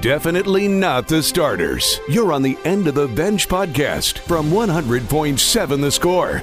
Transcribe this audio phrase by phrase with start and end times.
[0.00, 2.00] Definitely not the starters.
[2.08, 6.42] You're on the End of the Bench podcast from 100.7 The Score.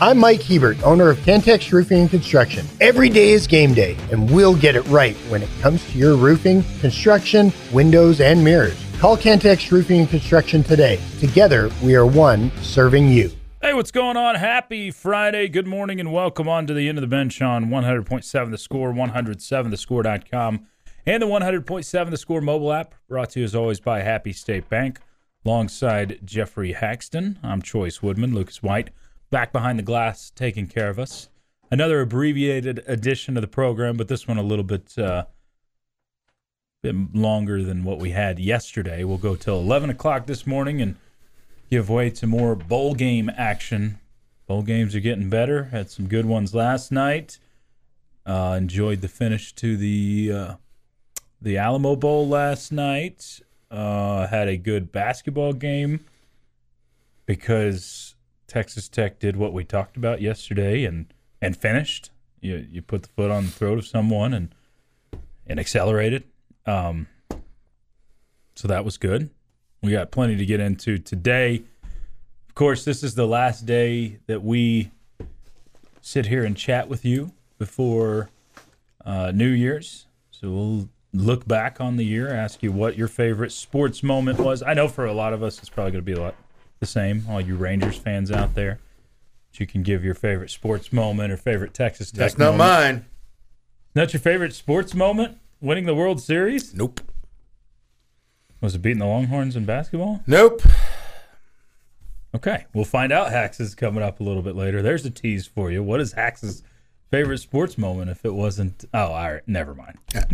[0.00, 2.66] I'm Mike Hebert, owner of Cantex Roofing and Construction.
[2.80, 6.16] Every day is game day, and we'll get it right when it comes to your
[6.16, 8.84] roofing, construction, windows, and mirrors.
[8.98, 10.98] Call Cantex Roofing and Construction today.
[11.20, 13.30] Together, we are one serving you.
[13.62, 14.34] Hey, what's going on?
[14.36, 15.48] Happy Friday.
[15.48, 18.92] Good morning and welcome on to the end of the bench on 100.7 The Score,
[18.92, 20.66] 107thescore.com,
[21.06, 22.94] and the 100.7 The Score mobile app.
[23.08, 25.00] Brought to you as always by Happy State Bank.
[25.44, 28.90] Alongside Jeffrey Haxton, I'm Chois Woodman, Lucas White,
[29.30, 31.28] back behind the glass taking care of us.
[31.70, 35.24] Another abbreviated edition of the program, but this one a little bit, uh,
[36.82, 39.04] bit longer than what we had yesterday.
[39.04, 40.96] We'll go till 11 o'clock this morning and
[41.70, 44.00] give way to more bowl game action.
[44.46, 45.64] Bowl games are getting better.
[45.64, 47.38] Had some good ones last night.
[48.26, 50.54] Uh, enjoyed the finish to the uh,
[51.40, 53.40] the Alamo Bowl last night.
[53.70, 56.04] Uh, had a good basketball game
[57.26, 58.14] because
[58.46, 62.10] Texas Tech did what we talked about yesterday and and finished.
[62.40, 64.54] You you put the foot on the throat of someone and
[65.46, 66.24] and accelerated.
[66.66, 67.08] Um,
[68.54, 69.30] so that was good.
[69.82, 71.62] We got plenty to get into today.
[72.48, 74.90] Of course, this is the last day that we
[76.00, 78.30] sit here and chat with you before
[79.04, 80.06] uh, New Year's.
[80.30, 84.62] So we'll look back on the year, ask you what your favorite sports moment was.
[84.62, 86.34] I know for a lot of us, it's probably going to be a lot
[86.80, 87.24] the same.
[87.28, 88.78] All you Rangers fans out there,
[89.50, 92.18] that you can give your favorite sports moment or favorite Texas Tech.
[92.18, 92.58] That's not moment.
[92.58, 93.06] mine.
[93.94, 95.38] Not your favorite sports moment?
[95.60, 96.74] Winning the World Series?
[96.74, 97.00] Nope.
[98.60, 100.22] Was it beating the Longhorns in basketball?
[100.26, 100.62] Nope.
[102.34, 103.30] Okay, we'll find out.
[103.30, 104.82] Hax is coming up a little bit later.
[104.82, 105.82] There's a tease for you.
[105.82, 106.62] What is Hax's
[107.10, 108.84] favorite sports moment if it wasn't?
[108.94, 109.98] Oh, all right, never mind.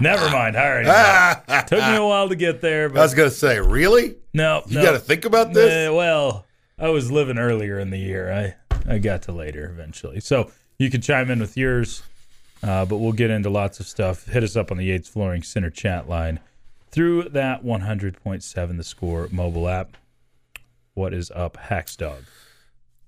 [0.00, 0.56] never mind.
[0.56, 4.16] All right, took me a while to get there, but I was gonna say, really?
[4.34, 4.82] no, You no.
[4.82, 5.88] got to think about this.
[5.90, 6.46] Nah, well,
[6.78, 8.32] I was living earlier in the year.
[8.32, 8.54] I
[8.92, 10.20] I got to later eventually.
[10.20, 12.02] So you can chime in with yours,
[12.62, 14.26] uh, but we'll get into lots of stuff.
[14.26, 16.40] Hit us up on the Yates Flooring Center chat line
[16.90, 19.96] through that 100.7 The Score mobile app.
[20.94, 22.24] What is up, Hax Dog?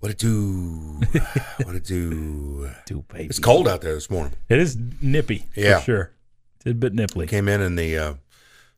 [0.04, 1.00] What it do?
[1.64, 2.68] what it do?
[2.84, 3.24] Do baby.
[3.24, 4.34] It's cold out there this morning.
[4.50, 5.78] It is nippy, Yeah.
[5.78, 6.10] for sure.
[6.56, 7.26] It's a bit nipply.
[7.26, 8.14] Came in and the uh,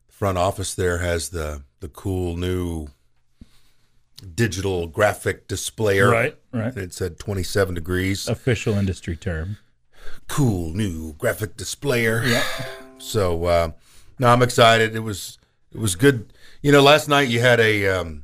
[0.07, 2.87] front office there has the the cool new
[4.35, 6.09] digital graphic displayer.
[6.09, 6.77] Right, right.
[6.77, 8.29] It said 27 degrees.
[8.29, 9.57] Official industry term.
[10.29, 12.23] Cool new graphic displayer.
[12.25, 12.43] Yeah.
[12.99, 13.71] So uh,
[14.17, 14.95] no, I'm excited.
[14.95, 15.37] It was
[15.73, 16.31] it was good.
[16.61, 18.23] You know, last night you had a um,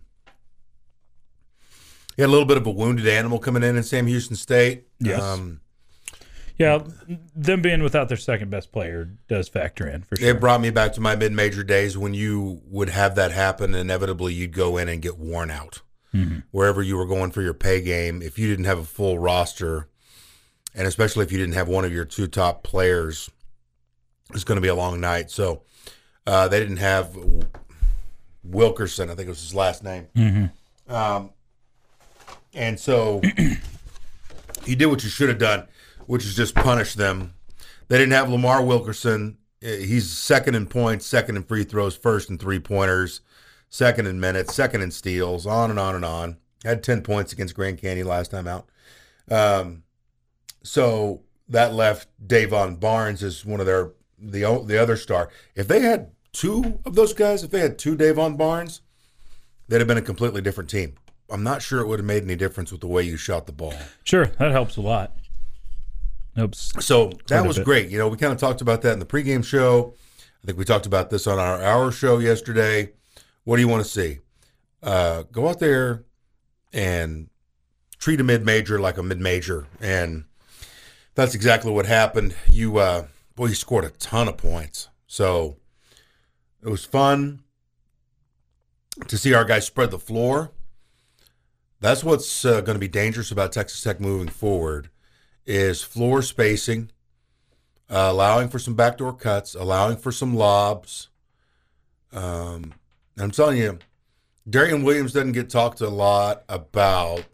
[2.18, 4.86] you had a little bit of a wounded animal coming in in Sam Houston State.
[5.00, 5.22] Yes.
[5.22, 5.62] Um,
[6.58, 6.84] Yeah,
[7.36, 10.30] them being without their second best player does factor in for sure.
[10.30, 13.74] It brought me back to my mid-major days when you would have that happen.
[13.74, 15.82] Inevitably, you'd go in and get worn out
[16.52, 18.22] wherever you were going for your pay game.
[18.22, 19.90] If you didn't have a full roster,
[20.76, 23.32] and especially if you didn't have one of your two top players,
[24.32, 25.32] it's going to be a long night.
[25.32, 25.64] So
[26.28, 27.18] uh, they didn't have
[28.44, 29.10] Wilkerson.
[29.10, 30.52] I think it was his last name.
[30.88, 31.32] Um,
[32.54, 33.22] and so
[34.66, 35.68] he did what you should have done,
[36.06, 37.34] which is just punish them.
[37.88, 39.38] They didn't have Lamar Wilkerson.
[39.64, 43.22] Uh, He's second in points, second in free throws, first in three pointers,
[43.70, 46.38] second in minutes, second in steals, on and on and on.
[46.64, 48.70] Had 10 points against Grand Canyon last time out.
[49.30, 49.84] Um,
[50.64, 55.30] so that left Davon Barnes as one of their the the other star.
[55.56, 58.82] If they had two of those guys, if they had two Davon Barnes,
[59.68, 60.96] they'd have been a completely different team.
[61.34, 63.52] I'm not sure it would have made any difference with the way you shot the
[63.52, 63.74] ball.
[64.04, 65.18] Sure, that helps a lot.
[66.36, 66.74] Helps.
[66.86, 67.90] So that was great.
[67.90, 69.96] You know, we kind of talked about that in the pregame show.
[70.44, 72.92] I think we talked about this on our hour show yesterday.
[73.46, 74.20] What do you want to see?
[74.82, 76.04] Uh, go out there
[76.72, 77.30] and
[77.98, 80.26] treat a mid major like a mid major, and
[81.16, 82.36] that's exactly what happened.
[82.48, 84.90] You, uh, boy, you scored a ton of points.
[85.08, 85.58] So
[86.62, 87.44] it was fun
[89.08, 90.52] to see our guys spread the floor.
[91.84, 94.90] That's what's uh, going to be dangerous about Texas Tech moving forward
[95.46, 96.92] is floor spacing,
[97.90, 101.10] uh, allowing for some backdoor cuts, allowing for some lobs.
[102.14, 102.74] Um,
[103.20, 103.80] I'm telling you,
[104.50, 107.26] Darrion Williams doesn't get talked a lot about,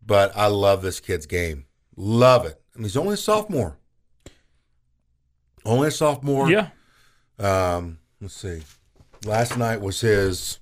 [0.00, 1.64] but I love this kid's game.
[1.96, 2.62] Love it.
[2.72, 3.78] I mean, he's only a sophomore.
[5.64, 6.48] Only a sophomore.
[6.48, 6.68] Yeah.
[7.36, 8.62] Um, let's see.
[9.24, 10.60] Last night was his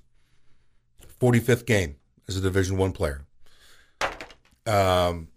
[1.21, 3.25] 45th game as a Division One player.
[4.65, 5.27] Um,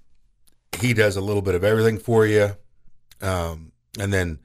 [0.80, 2.56] he does a little bit of everything for you,
[3.20, 4.38] um, and then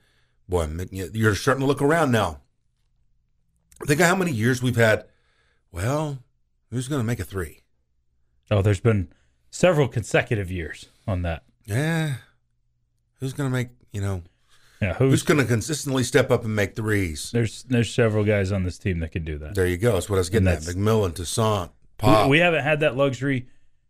[0.50, 2.42] boy, you're starting to look around now.
[3.86, 5.06] Think of how many years we've had.
[5.72, 6.20] Well,
[6.70, 7.62] who's going to make a three?
[8.52, 9.10] Oh, there's been
[9.50, 11.44] several consecutive years on that.
[11.66, 12.16] Yeah.
[13.20, 14.22] Who's going to make, you know,
[14.82, 17.32] Yeah, who's who's going to consistently step up and make threes?
[17.32, 19.56] there's there's several guys on this team that can do that.
[19.56, 19.94] There you go.
[19.94, 20.60] That's what I was getting at.
[20.60, 21.70] McMillan, Toussaint,
[22.04, 22.30] Pop.
[22.30, 23.48] we haven't had that luxury,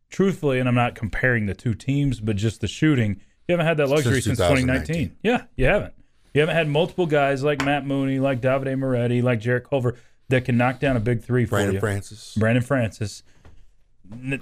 [0.10, 3.22] truthfully, and I'm not comparing the two teams, but just the shooting.
[3.48, 4.96] You haven't had that luxury Since since, 2019.
[5.10, 5.18] 2019.
[5.24, 5.94] Yeah, you haven't.
[6.34, 9.96] You haven't had multiple guys like Matt Mooney, like Davide Moretti, like Jarrett Culver
[10.30, 11.80] that can knock down a big three for Brandone you.
[11.80, 12.36] Francis.
[12.40, 13.24] Brandone Francis.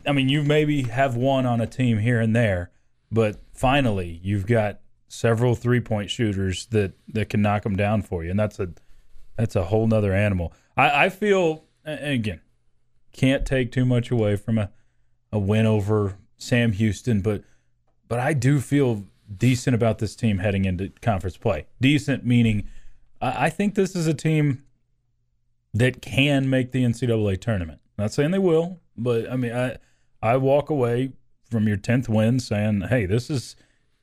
[0.08, 2.72] I mean, you maybe have one on a team here and there,
[3.12, 8.24] but finally, you've got several three point shooters that that can knock them down for
[8.24, 8.70] you, and that's a
[9.38, 10.54] that's a whole nother animal.
[10.78, 12.42] I, I feel again
[13.12, 14.72] can't take too much away from a
[15.34, 17.44] a win over Sam Houston, but
[18.08, 19.06] but I do feel
[19.38, 21.68] decent about this team heading into conference play.
[21.80, 22.68] Decent meaning
[23.22, 24.64] I, I think this is a team
[25.74, 27.80] that can make the NCAA tournament.
[27.98, 29.78] Not saying they will, but I mean, I
[30.22, 31.14] I walk away
[31.50, 33.56] from your tenth win saying, "Hey, this is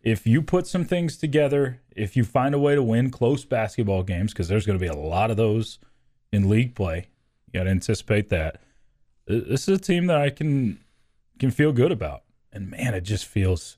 [0.03, 4.03] if you put some things together, if you find a way to win close basketball
[4.03, 5.79] games, because there's going to be a lot of those
[6.33, 7.09] in league play.
[7.47, 8.61] You got to anticipate that.
[9.29, 10.81] This is a team that I can
[11.39, 12.23] can feel good about,
[12.53, 13.77] and man, it just feels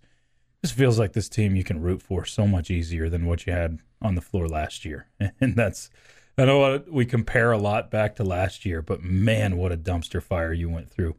[0.63, 3.53] this feels like this team you can root for so much easier than what you
[3.53, 5.07] had on the floor last year,
[5.41, 5.91] and that's
[6.39, 10.23] I know we compare a lot back to last year, but man, what a dumpster
[10.23, 11.17] fire you went through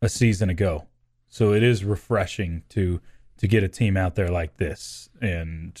[0.00, 0.86] a season ago.
[1.28, 3.00] So it is refreshing to
[3.38, 5.80] to get a team out there like this, and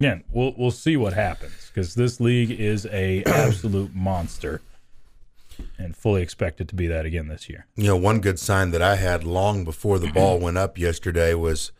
[0.00, 4.60] again, we'll we'll see what happens because this league is a absolute monster,
[5.78, 7.66] and fully expect it to be that again this year.
[7.76, 11.34] You know, one good sign that I had long before the ball went up yesterday
[11.34, 11.72] was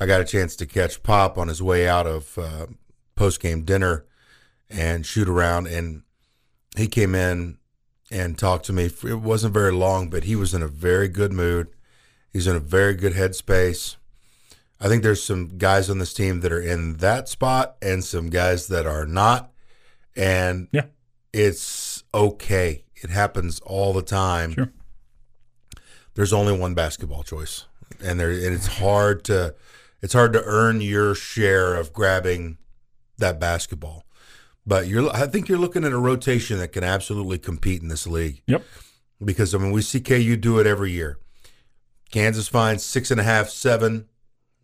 [0.00, 2.66] I got a chance to catch Pop on his way out of uh,
[3.14, 4.04] post game dinner
[4.70, 6.02] and shoot around, and
[6.76, 7.58] he came in
[8.10, 8.84] and talked to me.
[8.86, 11.68] It wasn't very long, but he was in a very good mood.
[12.32, 13.96] He's in a very good headspace.
[14.80, 18.28] I think there's some guys on this team that are in that spot and some
[18.28, 19.52] guys that are not.
[20.16, 20.86] And Yeah.
[21.32, 22.83] it's okay.
[23.04, 24.54] It happens all the time.
[24.54, 24.72] Sure.
[26.14, 27.66] There's only one basketball choice.
[28.02, 29.54] And there and it's hard to
[30.02, 32.56] it's hard to earn your share of grabbing
[33.18, 34.04] that basketball.
[34.66, 38.06] But you're I think you're looking at a rotation that can absolutely compete in this
[38.06, 38.64] league Yep.
[39.22, 41.18] because I mean we see KU do it every year.
[42.10, 44.08] Kansas finds six and a half, seven,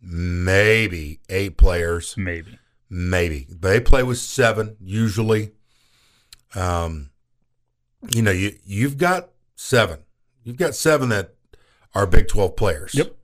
[0.01, 2.57] maybe eight players, Maybe.
[2.89, 3.45] maybe.
[3.49, 5.51] They play with seven usually.
[6.55, 7.10] Um,
[8.13, 9.99] you know, you you've got seven.
[10.43, 11.35] You've got seven that
[11.93, 12.95] are Big Twelve players.
[12.95, 13.15] Yep.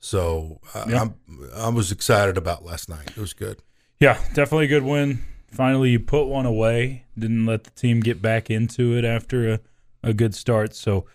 [0.00, 1.02] So uh, Yeah.
[1.02, 1.14] I'm
[1.56, 3.08] I was excited about last night.
[3.10, 3.62] It was good.
[4.00, 5.24] Yeah, definitely a good win.
[5.50, 7.04] Finally, you put one away.
[7.18, 9.60] Didn't let the team get back into it after a,
[10.04, 10.74] a good start.
[10.74, 11.06] So,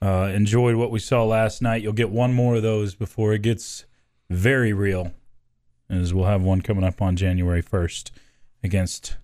[0.00, 1.82] uh, enjoyed what we saw last night.
[1.82, 3.84] You'll get one more of those before it gets
[4.30, 5.12] very real,
[5.90, 8.10] as we'll have one coming up on January 1st
[8.62, 9.16] against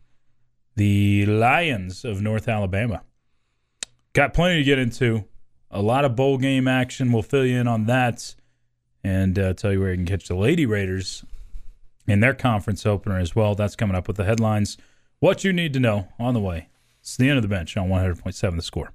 [0.74, 3.02] the Lions of North Alabama.
[4.12, 5.24] Got plenty to get into.
[5.70, 7.12] A lot of bowl game action.
[7.12, 8.34] We'll fill you in on that
[9.02, 11.24] and uh, tell you where you can catch the Lady Raiders
[12.06, 13.54] in their conference opener as well.
[13.54, 14.76] That's coming up with the headlines.
[15.18, 16.68] What you need to know on the way.
[17.00, 18.92] It's the end of the bench on 100.7 The Score.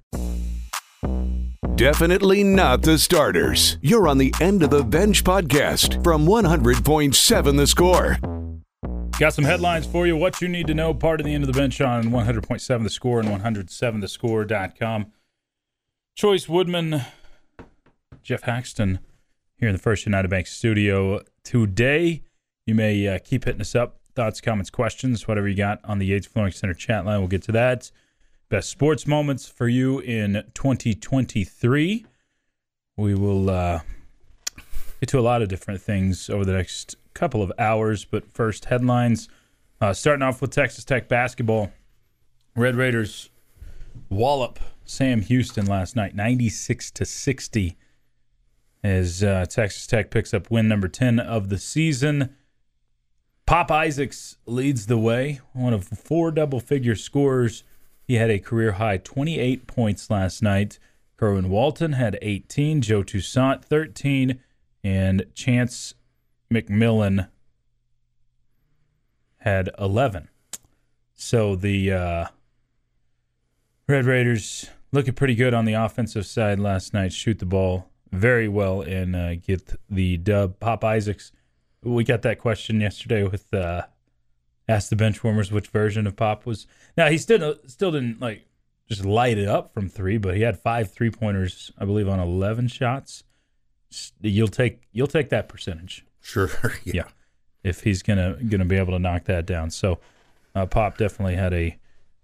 [1.76, 3.78] Definitely not the starters.
[3.82, 8.37] You're on the End of the Bench podcast from 100.7 The Score.
[9.18, 10.16] Got some headlines for you.
[10.16, 10.94] What you need to know.
[10.94, 15.12] Part of the end of the bench on 100.7 The Score and 107thescore.com.
[16.16, 17.02] Chois Woodman,
[18.22, 19.00] Geoff Haxton
[19.56, 22.22] here in the First United Bank studio today.
[22.64, 23.98] You may uh, keep hitting us up.
[24.14, 27.18] Thoughts, comments, questions, whatever you got on the Yates Flooring Center chat line.
[27.18, 27.90] We'll get to that.
[28.48, 32.06] Best sports moments for you in 2023.
[32.96, 33.80] We will uh,
[35.00, 38.66] get to a lot of different things over the next couple of hours, but first,
[38.66, 39.28] headlines.
[39.80, 41.72] Uh, starting off with Texas Tech basketball.
[42.54, 43.30] Red Raiders
[44.08, 47.76] wallop Sam Houston last night, 96 to 60,
[48.82, 52.34] as uh, Texas Tech picks up win number 10 of the season.
[53.46, 57.64] Pop Isaacs leads the way, one of four double figure scorers.
[58.06, 60.78] He had a career high 28 points last night.
[61.16, 64.38] Kerwin Walton had 18, Joe Toussaint 13,
[64.84, 65.94] and Chance
[66.52, 67.28] McMillan
[69.38, 70.28] had 11.
[71.14, 72.26] So the uh,
[73.86, 77.12] Red Raiders looking pretty good on the offensive side last night.
[77.12, 80.58] Shoot the ball very well and uh, get the dub.
[80.60, 81.32] Pop Isaacs,
[81.82, 83.82] we got that question yesterday with uh,
[84.68, 86.66] asked the bench warmers which version of Pop was.
[86.96, 88.46] Now he still still didn't like
[88.88, 92.20] just light it up from three, but he had five three pointers, I believe, on
[92.20, 93.24] eleven shots.
[94.20, 96.04] You'll take you'll take that percentage.
[96.28, 96.50] Sure.
[96.84, 96.92] yeah.
[96.92, 97.04] yeah.
[97.64, 99.98] If he's gonna gonna be able to knock that down, so
[100.54, 101.78] uh, Pop definitely had a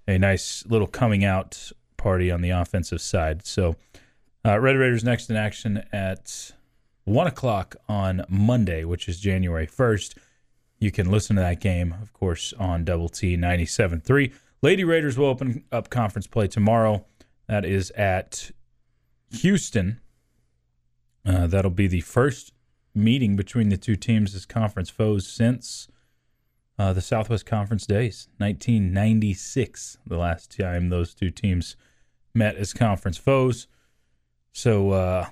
[0.06, 3.46] a nice little coming out party on the offensive side.
[3.46, 3.76] So
[4.44, 6.52] uh, Red Raiders next in action at
[7.04, 10.18] one o'clock on Monday, which is January first.
[10.78, 14.34] You can listen to that game, of course, on Double T 97.3.
[14.60, 17.06] Lady Raiders will open up conference play tomorrow.
[17.48, 18.50] That is at
[19.30, 20.00] Houston.
[21.24, 22.52] Uh, that'll be the first
[22.94, 25.88] meeting between the two teams as conference foes since
[26.78, 31.76] uh, the Southwest Conference days, 1996, the last time those two teams
[32.34, 33.68] met as conference foes.
[34.52, 35.26] So, uh,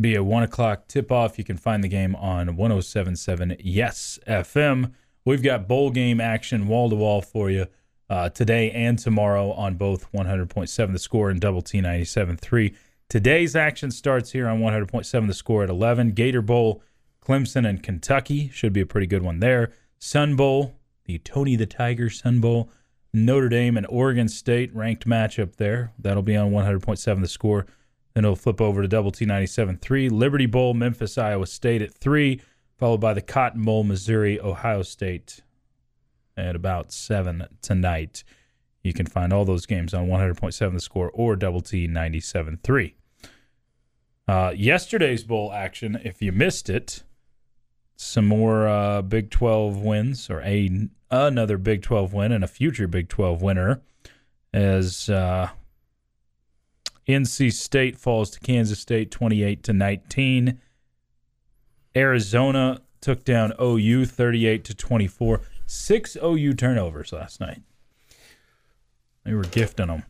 [0.00, 1.38] be a one o'clock tip off.
[1.38, 4.92] You can find the game on 1077 Yes FM.
[5.24, 7.66] We've got bowl game action wall to wall for you
[8.10, 12.74] uh, today and tomorrow on both 100.7 the score and double T 97.3.
[13.08, 16.12] Today's action starts here on 100.7 the score at 11.
[16.12, 16.82] Gator Bowl,
[17.24, 18.50] Clemson and Kentucky.
[18.52, 19.72] Should be a pretty good one there.
[19.98, 22.70] Sun Bowl, the Tony the Tiger Sun Bowl.
[23.12, 25.92] Notre Dame and Oregon State ranked matchup there.
[25.98, 27.66] That'll be on 100.7 the score.
[28.12, 30.10] Then it'll flip over to Double T 97.3.
[30.10, 32.40] Liberty Bowl, Memphis, Iowa State at 3,
[32.76, 35.42] followed by the Cotton Bowl, Missouri, Ohio State
[36.36, 38.24] at about 7 tonight.
[38.84, 42.92] You can find all those games on 100.7 the score or Double T 97.3.
[44.28, 47.02] Uh, yesterday's bowl action, if you missed it,
[47.96, 52.86] some more uh, Big 12 wins, or a another Big 12 win and a future
[52.86, 53.80] Big 12 winner,
[54.52, 55.48] as uh,
[57.08, 60.60] NC State falls to Kansas State 28 to 19.
[61.96, 65.40] Arizona took down OU 38 to 24.
[65.66, 67.62] Six OU turnovers last night.
[69.24, 70.02] They were gifting them.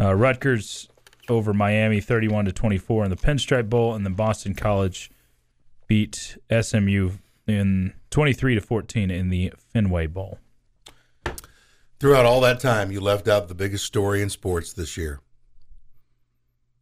[0.00, 0.88] Uh, Rutgers
[1.28, 5.10] over Miami 31 to 24 in the Pinstripe Bowl, and then Boston College
[5.86, 7.12] beat SMU
[7.46, 10.38] in 23 to 14 in the Fenway Bowl.
[11.98, 15.20] Throughout all that time, you left out the biggest story in sports this year.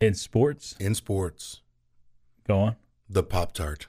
[0.00, 0.76] In sports?
[0.78, 1.60] In sports.
[2.46, 2.76] Go on.
[3.10, 3.88] The Pop Tart.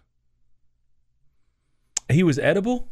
[2.09, 2.87] He was edible?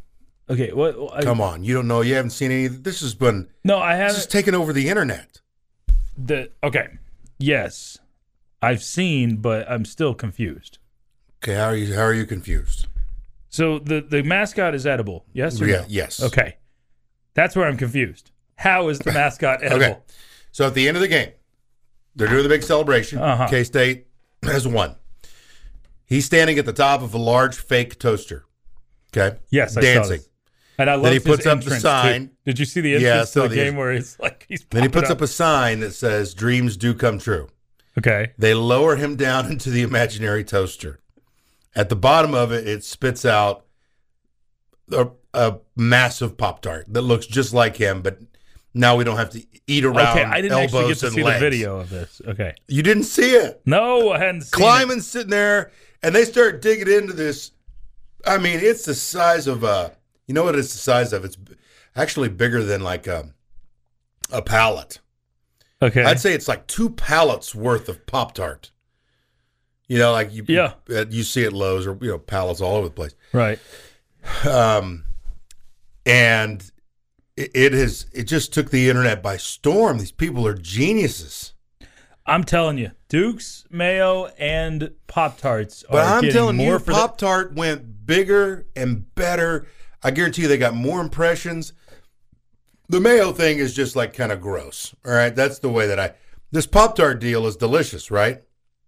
[0.50, 1.22] Okay, what?
[1.22, 2.00] Come on, you don't know.
[2.00, 2.66] You haven't seen any.
[2.68, 3.48] This has been.
[3.64, 4.08] No, I haven't.
[4.08, 5.40] This has taken over the internet.
[6.16, 6.88] The okay,
[7.38, 7.98] yes,
[8.62, 10.78] I've seen, but I'm still confused.
[11.42, 11.94] Okay, how are you?
[11.94, 12.86] How are you confused?
[13.50, 15.26] So the the mascot is edible.
[15.32, 15.80] Yes or yeah.
[15.80, 15.84] no?
[15.88, 16.22] Yes.
[16.22, 16.56] Okay,
[17.34, 18.30] that's where I'm confused.
[18.56, 19.84] How is the mascot edible?
[19.84, 19.98] okay.
[20.50, 21.30] So at the end of the game,
[22.16, 23.18] they're doing the big celebration.
[23.18, 23.48] Uh-huh.
[23.48, 24.06] K State
[24.42, 24.96] has won.
[26.06, 28.46] He's standing at the top of a large fake toaster.
[29.14, 29.38] Okay.
[29.50, 30.20] Yes, I dancing.
[30.80, 32.30] And I love Then he puts up the sign.
[32.44, 34.64] Did you see the Yeah, entrance saw to the the- game where he's like he's
[34.70, 37.48] Then he puts up a sign that says "Dreams do come true."
[37.98, 38.32] okay.
[38.38, 41.00] They lower him down into the imaginary toaster.
[41.74, 43.64] At the bottom of it, it spits out
[44.90, 48.18] a, a massive Pop Tart that looks just like him, but
[48.74, 51.40] now we don't have to eat around Okay, I didn't actually get to see legs.
[51.40, 52.22] the video of this.
[52.26, 52.54] Okay.
[52.68, 53.60] You didn't see it.
[53.66, 55.02] No, I hadn't seen it.
[55.02, 57.50] Sitting there, and they start digging into this.
[58.26, 59.92] I mean, it's the size of a.
[60.28, 61.24] You know what it's the size of?
[61.24, 61.36] It's
[61.96, 63.30] actually bigger than like a
[64.30, 65.00] a pallet.
[65.80, 66.04] Okay.
[66.04, 68.70] I'd say it's like two pallets worth of Pop Tart.
[69.88, 70.74] You know, like you Yeah.
[70.86, 73.14] you, you see at Lowe's or you know pallets all over the place.
[73.32, 73.58] right.
[74.46, 75.04] Um,
[76.04, 76.70] and
[77.36, 79.98] it, it has it just took the internet by storm.
[79.98, 81.54] These people are geniuses.
[82.26, 86.80] I'm telling you, Dukes, Mayo, and Pop Tarts are But I'm getting telling more you,
[86.80, 89.66] Pop Tart went bigger and better.
[90.02, 91.72] I guarantee you, they got more impressions.
[92.88, 94.94] The mayo thing is just like kind of gross.
[95.04, 96.14] All right, that's the way that I.
[96.50, 98.42] This Pop Tart deal is delicious, right?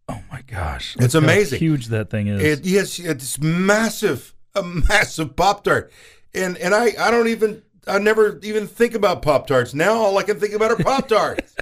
[0.08, 1.58] Oh my gosh, It's amazing.
[1.60, 2.42] huge that thing is.
[2.42, 5.92] It yes, it's massive, a massive Pop Tart,
[6.34, 9.92] and and I I don't even I never even think about Pop Tarts now.
[9.94, 11.54] All I can think about are Pop Tarts.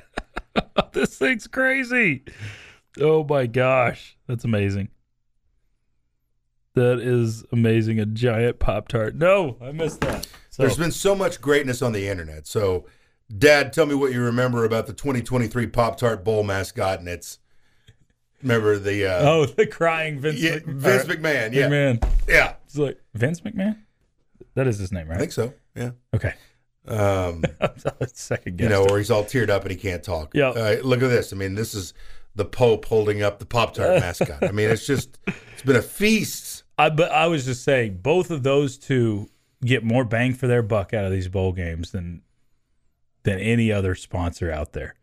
[0.92, 2.22] this thing's crazy.
[3.00, 4.88] Oh my gosh, that's amazing.
[6.78, 7.98] That is amazing.
[8.00, 9.14] A giant Pop Tart.
[9.14, 10.26] No, I missed that.
[10.50, 12.46] So, There's been so much greatness on the internet.
[12.46, 12.86] So,
[13.36, 17.38] Dad, tell me what you remember about the 2023 Pop Tart Bowl mascot, and it's
[18.42, 22.08] remember the uh, oh, the crying Vince, yeah, Mc- Vince McMahon, yeah, McMahon.
[22.28, 23.76] yeah, It's like Vince McMahon.
[24.54, 25.90] That is his name, right I think so, yeah.
[26.14, 26.34] Okay.
[26.86, 27.44] Um,
[28.14, 28.64] Second guess.
[28.64, 30.34] you know, or he's all teared up and he can't talk.
[30.34, 30.48] Yeah.
[30.48, 31.32] Uh, look at this.
[31.32, 31.92] I mean, this is
[32.34, 34.42] the Pope holding up the Pop Tart mascot.
[34.42, 36.47] I mean, it's just it's been a feast.
[36.78, 39.28] I, but I was just saying, both of those two
[39.64, 42.22] get more bang for their buck out of these bowl games than
[43.24, 44.94] than any other sponsor out there.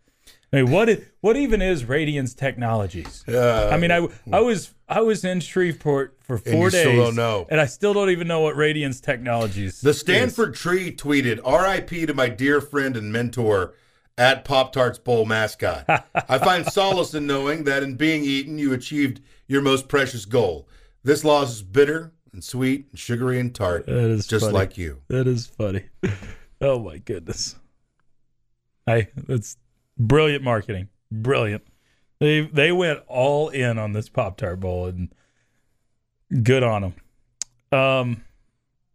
[0.54, 0.90] I mean, what
[1.20, 3.26] what even is Radiance Technologies?
[3.28, 7.16] Uh, I mean, I I was I was in Shreveport for four days, still don't
[7.16, 7.46] know.
[7.50, 9.82] and I still don't even know what Radiance Technologies.
[9.82, 10.00] The is.
[10.00, 12.06] Stanford Tree tweeted, "R.I.P.
[12.06, 13.74] to my dear friend and mentor
[14.18, 15.86] at Pop Tarts Bowl mascot.
[16.16, 20.70] I find solace in knowing that in being eaten, you achieved your most precious goal.
[21.06, 24.54] This loss is bitter and sweet and sugary and tart, That is just funny.
[24.54, 25.02] like you.
[25.08, 25.86] That is funny.
[26.62, 27.58] Oh my goodness.
[28.86, 29.58] Hey, that's
[29.98, 30.88] brilliant marketing.
[31.12, 31.64] Brilliant.
[32.20, 35.14] They they went all in on this Pop Tart Bowl and
[36.44, 37.78] good on them.
[37.78, 38.24] Um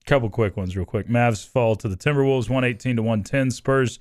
[0.06, 1.06] couple quick ones real quick.
[1.06, 3.50] Mavs fall to the Timberwolves 118 to 110.
[3.50, 3.98] Spurs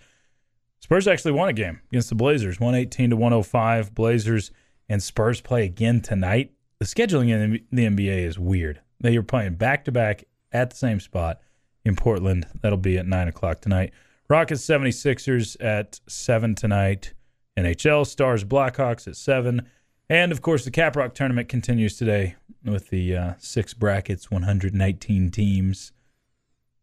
[0.80, 3.94] Spurs actually won a game against the Blazers 118 to 105.
[3.94, 4.52] Blazers
[4.88, 6.54] and Spurs play again tonight.
[6.80, 8.80] The scheduling in the NBA is weird.
[9.02, 11.42] They are playing back to back at the same spot
[11.84, 12.48] in Portland.
[12.62, 13.92] That'll be at 9 o'clock tonight.
[14.30, 17.14] Rockets 76ers at 7 tonight.
[17.58, 19.68] NHL Stars Blackhawks at 7.
[20.10, 25.32] And of course, the Cap Rock tournament continues today with the uh, six brackets, 119
[25.32, 25.92] teams.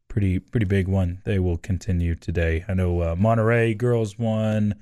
[0.08, 1.22] Pretty pretty big one.
[1.24, 2.64] They will continue today.
[2.68, 4.74] I know uh, Monterey girls won,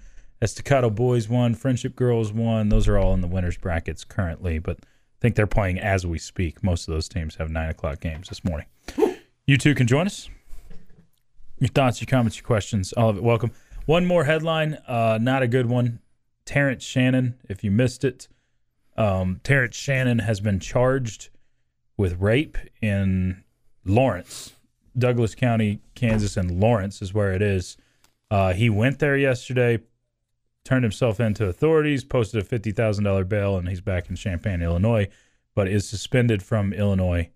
[0.42, 2.68] Estacado boys won, Friendship girls won.
[2.68, 4.80] Those are all in the winners brackets currently, but
[5.20, 6.62] think they're playing as we speak.
[6.62, 8.66] Most of those teams have nine o'clock games this morning.
[9.46, 10.28] You two can join us.
[11.58, 13.22] Your thoughts, your comments, your questions, all of it.
[13.22, 13.52] Welcome.
[13.86, 16.00] One more headline, uh, not a good one.
[16.44, 18.28] Terrence Shannon, if you missed it,
[18.96, 21.30] um, Terrence Shannon has been charged
[21.96, 23.44] with rape in
[23.84, 24.54] Lawrence,
[24.96, 27.76] Douglas County, Kansas, and Lawrence is where it is.
[28.30, 29.78] Uh, he went there yesterday,
[30.64, 34.62] turned himself into authorities, posted a fifty thousand dollar bail, and he's back in Champaign,
[34.62, 35.08] Illinois,
[35.54, 37.28] but is suspended from Illinois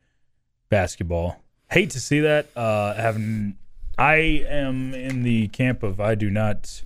[0.68, 1.42] basketball.
[1.70, 2.48] Hate to see that.
[2.56, 3.56] Uh, having
[3.98, 6.82] I am in the camp of I do not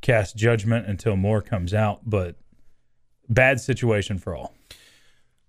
[0.00, 2.36] cast judgment until more comes out, but
[3.28, 4.54] bad situation for all.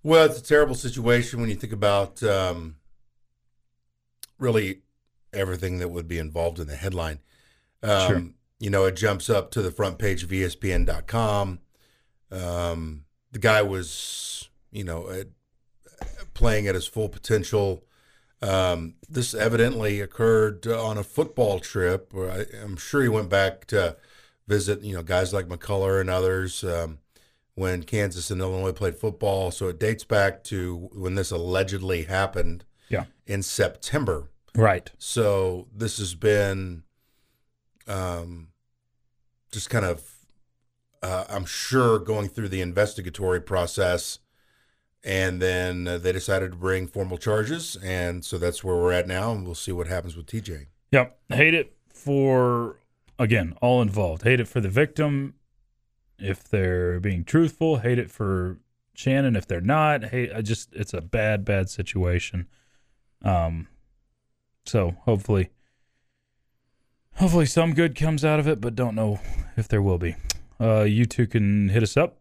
[0.02, 2.76] Well, it's a terrible situation when you think about um,
[4.38, 4.80] really
[5.32, 7.20] everything that would be involved in the headline.
[7.82, 8.22] Um, Sure.
[8.62, 11.58] You know, it jumps up to the front page of ESPN.com.
[12.30, 15.26] Um, the guy was, you know, at,
[16.32, 17.82] playing at his full potential.
[18.40, 22.12] Um, this evidently occurred on a football trip.
[22.14, 23.96] Where I, I'm sure he went back to
[24.46, 26.62] visit, you know, guys like McCullar and others.
[26.62, 26.98] Um,
[27.54, 29.50] when Kansas and Illinois played football.
[29.50, 33.06] So it dates back to when this allegedly happened Yeah.
[33.26, 34.30] in September.
[34.54, 34.88] Right.
[34.98, 36.84] So this has been
[37.88, 38.48] um,
[39.52, 40.02] just kind of,
[41.02, 44.18] uh, I'm sure, going through the investigatory process.
[45.04, 47.76] And then uh, they decided to bring formal charges.
[47.82, 49.32] And so that's where we're at now.
[49.32, 50.66] And we'll see what happens with TJ.
[50.92, 51.18] Yep.
[51.30, 52.76] Hate it for
[53.18, 54.22] again, all involved.
[54.22, 55.34] Hate it for the victim
[56.18, 58.58] if they're being truthful, hate it for
[58.94, 60.04] Shannon if they're not.
[60.04, 62.48] Hate I just it's a bad, bad situation.
[63.24, 63.68] Um
[64.64, 65.50] so hopefully
[67.14, 69.20] hopefully some good comes out of it, but don't know
[69.56, 70.16] if there will be.
[70.60, 72.18] Uh you two can hit us up.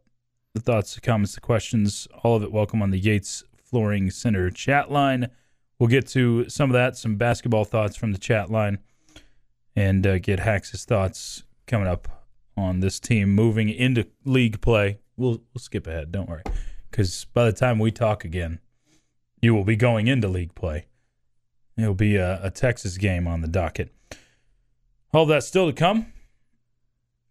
[0.54, 4.50] The thoughts, the comments, the questions, all of it welcome on the Yates Flooring Center
[4.50, 5.30] chat line.
[5.80, 8.80] We'll get to some of that, some basketball thoughts from the chat line,
[9.76, 12.28] and uh, get Hax's thoughts coming up
[12.58, 15.00] on this team moving into league play.
[15.16, 16.44] We'll we'll skip ahead, don't worry,
[16.90, 18.60] because by the time we talk again,
[19.42, 20.86] you will be going into league play.
[21.78, 23.92] It'll be a, a Texas game on the docket.
[25.14, 26.06] All that still to come.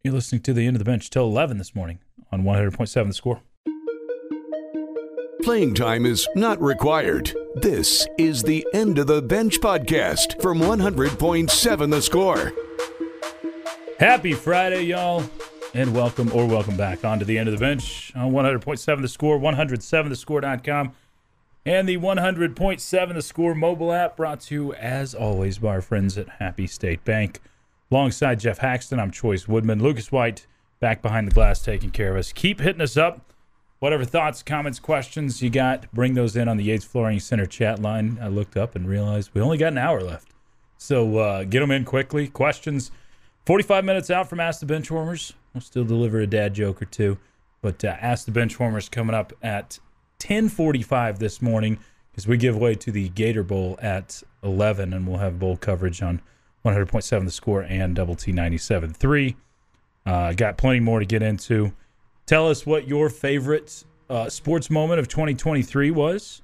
[0.05, 1.99] You're listening to the end of the bench till 11 this morning
[2.31, 3.41] on 100.7 The Score.
[5.43, 7.33] Playing time is not required.
[7.55, 12.53] This is the End of the Bench podcast from 100.7 The Score.
[13.99, 15.25] Happy Friday, y'all,
[15.73, 19.39] and welcome or welcome back onto the end of the bench on 100.7 The Score,
[19.39, 20.93] 107thescore.com,
[21.65, 26.19] and the 100.7 The Score mobile app brought to you, as always, by our friends
[26.19, 27.41] at Happy State Bank.
[27.93, 29.83] Alongside Geoff Haxton, I'm Chois Woodman.
[29.83, 30.47] Lucas White
[30.79, 32.33] back behind the glass taking care of us.
[32.33, 33.33] Keep hitting us up.
[33.81, 37.83] Whatever thoughts, comments, questions you got, bring those in on the Yates Flooring Center chat
[37.83, 38.17] line.
[38.23, 40.29] I looked up and realized we only got an hour left.
[40.79, 42.29] So uh, get them in quickly.
[42.29, 42.93] Questions.
[43.47, 45.33] 45 minutes out from Ask the Benchwarmers.
[45.53, 47.19] We'll still deliver a dad joke or two.
[47.61, 49.81] But uh, Ask the Benchwarmers coming up at
[50.25, 51.79] 1045 this morning
[52.17, 54.93] as we give way to the Gator Bowl at 11.
[54.93, 56.23] And we'll have bowl coverage on
[56.65, 59.37] 100.7 The Score and Double T 97.3.
[60.07, 61.73] Uh, got plenty more to get into.
[62.27, 66.43] Tell us what your favorite uh, sports moment of 2023 was.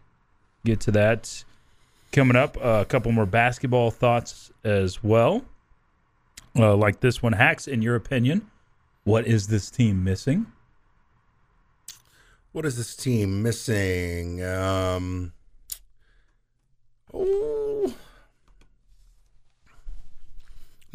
[0.64, 1.44] Get to that
[2.16, 5.44] Coming up, uh, a couple more basketball thoughts as well.
[6.56, 8.50] Uh, like this one, Hax, in your opinion,
[9.04, 10.46] what is this team missing?
[12.52, 14.42] What is this team missing?
[14.42, 15.34] Um,
[17.12, 17.65] oh,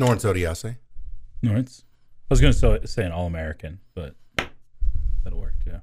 [0.02, 0.78] Norense Odiase.
[1.42, 1.84] No, it's.
[2.30, 4.16] I was going to say an All American, but
[5.24, 5.80] that'll work too.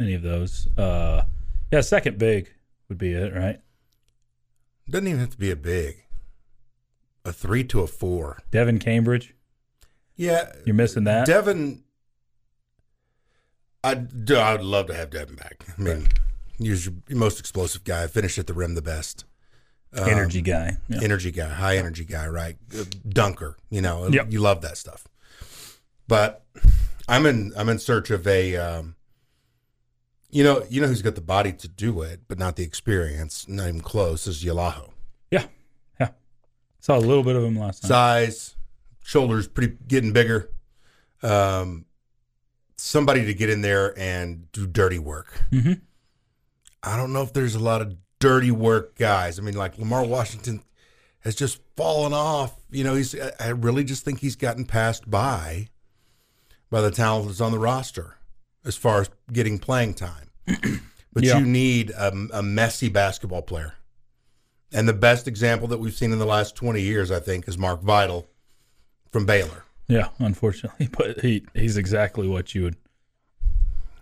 [0.00, 0.68] Any of those?
[0.76, 1.22] Uh,
[1.72, 2.52] yeah, second big
[2.88, 3.60] would be it, right?
[4.90, 6.04] Doesn't even have to be a big.
[7.24, 8.38] A three to a four.
[8.50, 9.34] Devan Cambridge.
[10.16, 11.28] Yeah, You're missing that.
[11.28, 11.82] Devan.
[13.84, 15.64] I'd I'd love to have Devan back.
[15.78, 16.08] I mean,
[16.58, 18.06] he's your most explosive guy.
[18.06, 19.24] Finished at the rim the best.
[19.96, 20.76] Um, Energy guy.
[20.88, 21.00] Yeah.
[21.02, 22.56] energy guy, high energy guy, right?
[22.78, 24.30] Uh, Dunker, you know, Yep.
[24.32, 25.08] you love that stuff.
[26.06, 26.44] But
[27.08, 28.96] I'm in I'm in search of a um,
[30.30, 33.48] you know, you know who's got the body to do it, but not the experience,
[33.48, 34.90] not even close, is Yalaho.
[35.30, 35.46] yeah.
[35.98, 36.10] Yeah.
[36.80, 37.88] Saw a little bit of him last night.
[37.88, 38.56] Size,
[39.02, 40.50] shoulders pretty getting bigger.
[41.22, 41.86] Um
[42.76, 45.32] somebody to get in there and do dirty work.
[45.50, 45.72] hmm
[46.82, 49.38] I don't know if there's a lot of dirty work guys.
[49.38, 50.62] I mean, like Lamar Washington
[51.20, 52.54] has just fallen off.
[52.70, 53.14] You know, he's.
[53.40, 55.68] I- really just think he's gotten passed by
[56.70, 58.16] by the talent that's on the roster
[58.64, 60.30] as far as getting playing time.
[61.12, 61.38] but Yeah.
[61.38, 63.74] you need a, a messy basketball player,
[64.72, 67.56] and the best example that we've seen in the last twenty years, I think, is
[67.58, 68.28] Mark Vital
[69.10, 69.64] from Baylor.
[69.88, 72.76] Yeah, unfortunately, but he he's exactly what you would.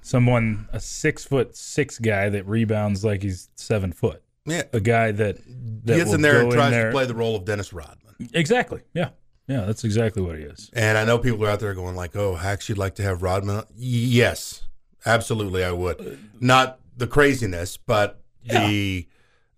[0.06, 4.22] Someone a six foot six guy that rebounds like he's seven foot.
[4.44, 5.38] Yeah, A guy that
[5.84, 8.14] that he gets in there and tries there- to play the role of Dennis Rodman.
[8.32, 8.82] exactly.
[8.94, 9.08] Yeah,
[9.48, 10.70] yeah, that's exactly what he is.
[10.72, 13.22] And I know people are out there going like, "Oh, Hax, you'd like to have
[13.22, 14.62] Rodman?" Yes,
[15.04, 16.20] absolutely, I would.
[16.38, 19.08] Not the craziness, but the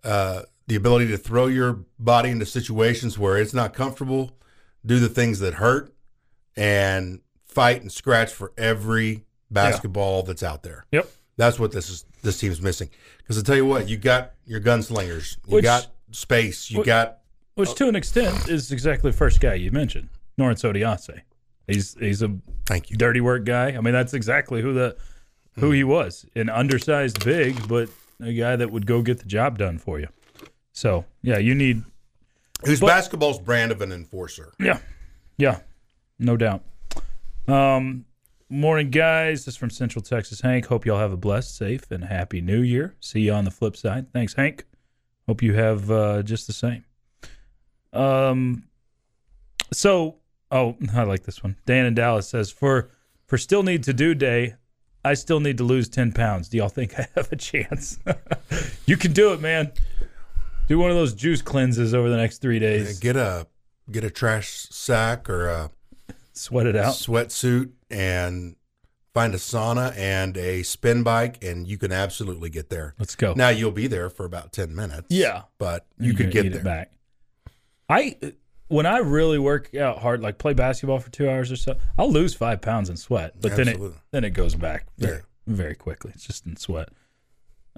[0.02, 4.38] uh, the ability to throw your body into situations where it's not comfortable,
[4.86, 5.92] do the things that hurt,
[6.56, 10.84] and fight and scratch for every basketball that's out there.
[10.92, 11.08] Yep.
[11.36, 12.04] That's what this is.
[12.22, 12.90] This team's missing.
[13.18, 16.86] Because I tell you what, you got your gunslingers, you Which- got space, you Wh-
[16.86, 17.18] got
[17.54, 20.08] Which, to an extent, is exactly the first guy you mentioned,
[20.38, 21.20] Norense Odiase.
[21.68, 22.96] He's he's a thank you.
[22.96, 23.68] dirty work guy.
[23.76, 24.96] I mean, that's exactly who the
[25.60, 27.88] who he was, an undersized big, but
[28.20, 30.08] a guy that would go get the job done for you.
[30.72, 31.82] So yeah, you need
[32.64, 34.54] Who's basketball's brand of an enforcer?
[34.58, 34.78] Yeah,
[35.36, 35.60] yeah,
[36.18, 36.62] no doubt.
[37.46, 38.04] Um,
[38.48, 39.44] morning, guys.
[39.44, 40.40] This is from Central Texas.
[40.40, 40.66] Hank.
[40.66, 42.94] Hope y'all have a blessed, safe, and happy New Year.
[43.00, 44.12] See you on the flip side.
[44.12, 44.64] Thanks, Hank.
[45.26, 46.84] Hope you have uh, just the same.
[47.92, 48.64] Um,
[49.72, 50.16] so
[50.50, 51.56] oh, I like this one.
[51.66, 52.90] Dan in Dallas says for
[53.26, 54.54] for still need to do day.
[55.04, 56.48] I still need to lose ten pounds.
[56.48, 57.98] Do y'all think I have a chance?
[58.86, 59.72] you can do it, man.
[60.68, 62.98] Do one of those juice cleanses over the next three days.
[62.98, 63.46] Get a
[63.90, 65.70] get a trash sack or a
[66.32, 66.94] Sweat it out.
[66.94, 68.56] sweatsuit and
[69.14, 72.94] find a sauna and a spin bike, and you can absolutely get there.
[72.98, 73.34] Let's go.
[73.34, 75.06] Now you'll be there for about ten minutes.
[75.10, 75.42] Yeah.
[75.58, 76.60] but You're could get there.
[76.60, 76.92] it back.
[77.88, 78.16] I
[78.68, 82.12] when I really work out hard, like play basketball for two hours or so, I'll
[82.12, 85.22] lose five pounds in sweat, but then it then it goes back very Yeah.
[85.46, 86.12] very quickly.
[86.14, 86.90] It's just in sweat.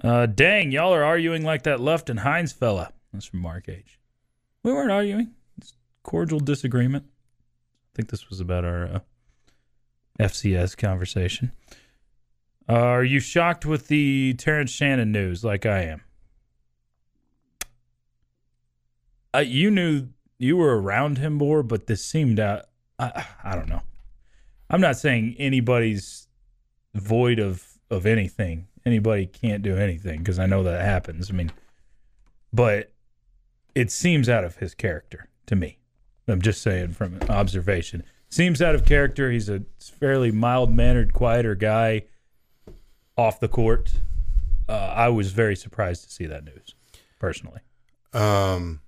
[0.03, 2.91] Uh, dang, y'all are arguing like that Left and Hines fella.
[3.13, 3.99] That's from Mark H.
[4.63, 5.31] We weren't arguing.
[5.57, 7.05] It's cordial disagreement.
[7.07, 8.99] I think this was about our uh,
[10.19, 11.51] FCS conversation.
[12.69, 16.01] Uh, are you shocked with the Terrence Shannon news like I am?
[19.33, 22.65] uh, you knew you were around him more, but this seemed out.
[22.99, 23.81] I, I don't know.
[24.69, 26.27] I'm not saying anybody's
[26.93, 28.67] void of of anything.
[28.85, 31.29] Anybody can't do anything because I know that happens.
[31.29, 31.51] I mean,
[32.51, 32.91] but
[33.75, 35.77] it seems out of his character to me.
[36.27, 38.03] I'm just saying from observation.
[38.31, 39.29] Seems out of character.
[39.29, 39.63] He's a
[39.99, 42.03] fairly mild mannered, quieter guy
[43.17, 43.91] off the court.
[44.69, 46.73] Uh, I was very surprised to see that news,
[47.19, 47.59] personally.
[48.13, 48.79] Um,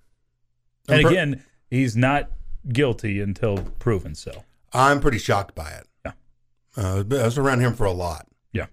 [0.88, 2.32] And per- again, he's not
[2.70, 4.44] guilty until proven so.
[4.72, 5.88] I'm pretty shocked by it.
[6.06, 6.12] Yeah.
[6.78, 8.28] Uh, I was around him for a lot.
[8.54, 8.68] Yeah.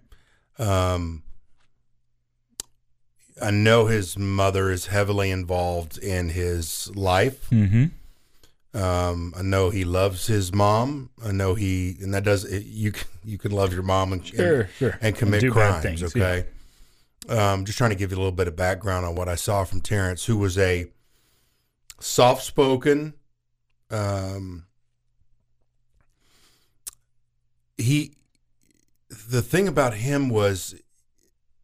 [0.59, 1.25] Um,
[3.43, 7.51] I know his mother is heavily involved in his life.
[7.51, 7.87] Mm-hmm.
[8.73, 11.11] Um, I know he loves his mom.
[11.25, 12.93] I know he, and that does it, you.
[12.93, 14.99] can- You can love your mom and Sure, and, sure.
[15.03, 15.83] and commit bad crimes.
[15.83, 16.47] things, okay.
[17.29, 19.65] Um, just trying to give you a little bit of background on what I saw
[19.65, 20.87] from Terrence, who was a
[22.01, 23.13] soft-spoken.
[23.91, 24.67] Um,
[27.77, 28.15] he,
[29.29, 30.75] the thing about him was,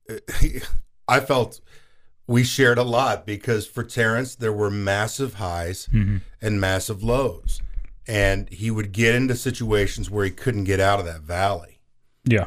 [1.09, 1.61] I felt
[2.27, 6.19] we shared a lot because for Terrence there were massive highs mm-hmm.
[6.41, 7.61] and massive lows,
[8.07, 11.81] and he would get into situations where he couldn't get out of that valley.
[12.25, 12.47] Yeah.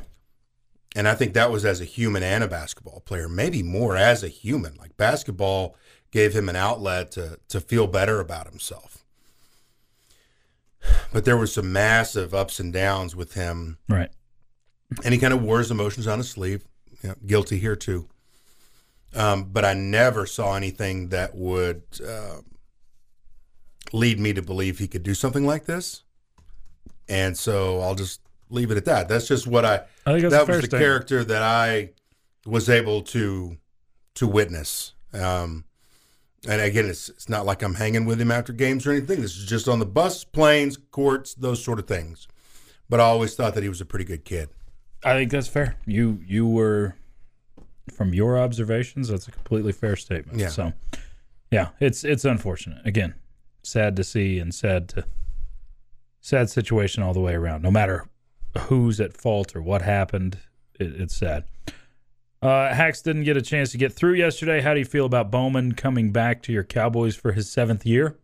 [0.95, 4.23] And I think that was as a human and a basketball player, maybe more as
[4.23, 4.75] a human.
[4.75, 5.75] Like basketball
[6.11, 9.03] gave him an outlet to to feel better about himself.
[11.13, 14.09] But there were some massive ups and downs with him, Right.
[15.03, 16.63] and he kind of wore his emotions on his sleeve.
[17.03, 18.07] You know, guilty here too.
[19.15, 22.41] Um, but I never saw anything that would uh,
[23.91, 26.03] lead me to believe he could do something like this.
[27.07, 29.09] And so I'll just leave it at that.
[29.09, 30.83] That's just what I, I think that fair was the statement.
[30.83, 31.91] character that I
[32.45, 33.57] was able to
[34.15, 34.93] to witness.
[35.13, 35.63] Um,
[36.47, 39.21] and again, it's it's not like I'm hanging with him after games or anything.
[39.21, 42.27] This is just on the bus, planes, courts, those sort of things.
[42.89, 44.49] But I always thought that he was a pretty good kid.
[45.03, 45.77] I think that's fair.
[45.85, 46.95] You you were
[47.91, 50.39] from your observations, that's a completely fair statement.
[50.39, 50.49] Yeah.
[50.49, 50.73] So
[51.51, 52.85] yeah, it's it's unfortunate.
[52.85, 53.15] Again,
[53.63, 55.05] sad to see and sad to
[56.21, 57.61] sad situation all the way around.
[57.61, 58.07] No matter
[58.57, 60.37] who's at fault or what happened,
[60.79, 61.45] it, it's sad.
[62.41, 64.61] Uh, Hax didn't get a chance to get through yesterday.
[64.61, 68.17] How do you feel about Bowman coming back to your Cowboys for his seventh year?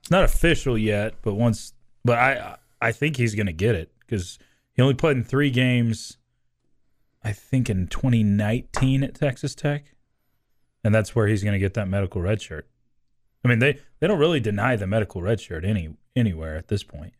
[0.00, 1.74] It's not official yet, but once,
[2.04, 4.38] but I I think he's going to get it because
[4.72, 6.18] he only played in three games.
[7.26, 9.96] I think in 2019 at Texas Tech,
[10.84, 12.68] and that's where he's going to get that medical red shirt.
[13.44, 16.84] I mean, they they don't really deny the medical red shirt any anywhere at this
[16.84, 17.14] point.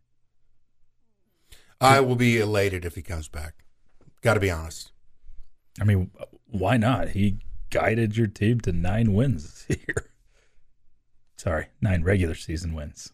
[1.81, 3.65] I will be elated if he comes back.
[4.21, 4.93] Got to be honest.
[5.81, 6.13] I mean,
[6.47, 7.09] why not?
[7.09, 7.41] He
[7.71, 10.11] guided your team to nine wins this year.
[11.37, 13.13] Sorry, nine regular season wins.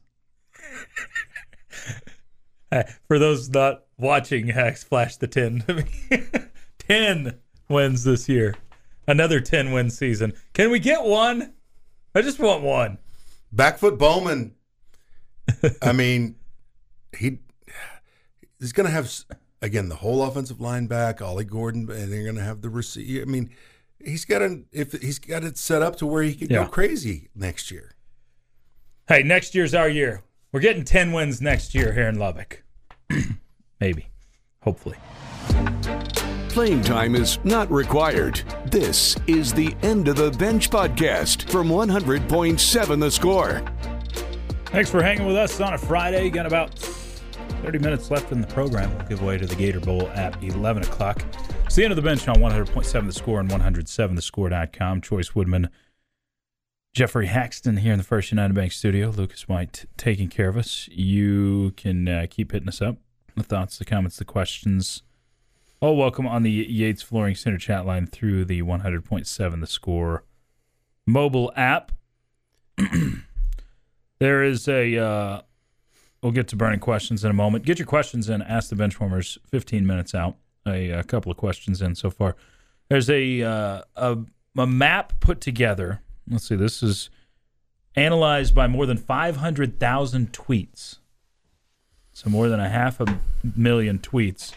[3.08, 5.84] For those not watching, Hax flash the 10 to me.
[6.88, 8.54] 10 wins this year.
[9.06, 10.32] Another 10 win season.
[10.52, 11.52] Can we get one?
[12.14, 12.98] I just want one.
[13.54, 14.54] Backfoot Bowman.
[15.82, 16.36] I mean,
[17.16, 17.38] he
[18.60, 19.12] he's going to have
[19.60, 23.22] again the whole offensive line back, Ollie Gordon, and they're going to have the receiver.
[23.22, 23.50] I mean,
[24.02, 26.64] he's got an if he's got it set up to where he could Yeah.
[26.64, 27.92] go crazy next year.
[29.08, 30.22] Hey, next year's our year.
[30.52, 32.62] We're getting 10 wins next year here in Lubbock.
[33.80, 34.08] Maybe.
[34.62, 34.96] Hopefully.
[36.52, 38.42] Playing time is not required.
[38.66, 43.62] This is the End of the Bench podcast from 100.7 The Score.
[44.66, 46.28] Thanks for hanging with us on a Friday.
[46.28, 48.94] Got about 30 minutes left in the program.
[48.98, 51.24] We'll give away to the Gator Bowl at 11 o'clock.
[51.64, 55.00] It's the end of the bench on 100.7 The Score and 107thescore.com.
[55.00, 55.70] Chois Woodman,
[56.92, 59.08] Jeffrey Haxton here in the First United Bank studio.
[59.08, 60.86] Lucas White taking care of us.
[60.92, 62.98] You can uh, keep hitting us up.
[63.36, 65.02] The thoughts, the comments, the questions.
[65.82, 70.22] All welcome on the Yates Flooring Center chat line through the 100.7 The Score
[71.08, 71.90] mobile app.
[74.20, 74.96] there is a.
[74.96, 75.40] Uh,
[76.22, 77.64] we'll get to burning questions in a moment.
[77.64, 78.42] Get your questions in.
[78.42, 79.38] Ask the benchwarmers.
[79.44, 80.36] Fifteen minutes out.
[80.68, 82.36] A, a couple of questions in so far.
[82.88, 84.18] There's a, uh, a
[84.56, 86.00] a map put together.
[86.30, 86.54] Let's see.
[86.54, 87.10] This is
[87.96, 90.98] analyzed by more than five hundred thousand tweets.
[92.12, 93.18] So more than a half a
[93.56, 94.52] million tweets,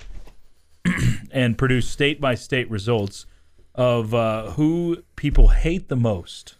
[1.31, 3.25] and produce state by state results
[3.73, 6.55] of uh, who people hate the most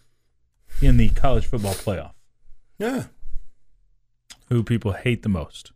[0.82, 2.12] in the college football playoff
[2.78, 3.04] Yeah.
[4.48, 5.72] who people hate the most.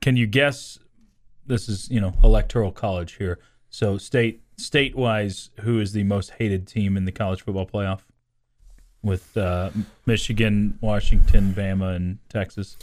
[0.00, 0.78] Can you guess?
[1.46, 3.38] This is you know electoral college here,
[3.70, 8.00] so state state wise, who is the most hated team in the college football playoff?
[9.02, 9.70] With uh,
[10.06, 12.76] Michigan, Washington, Bama, and Texas.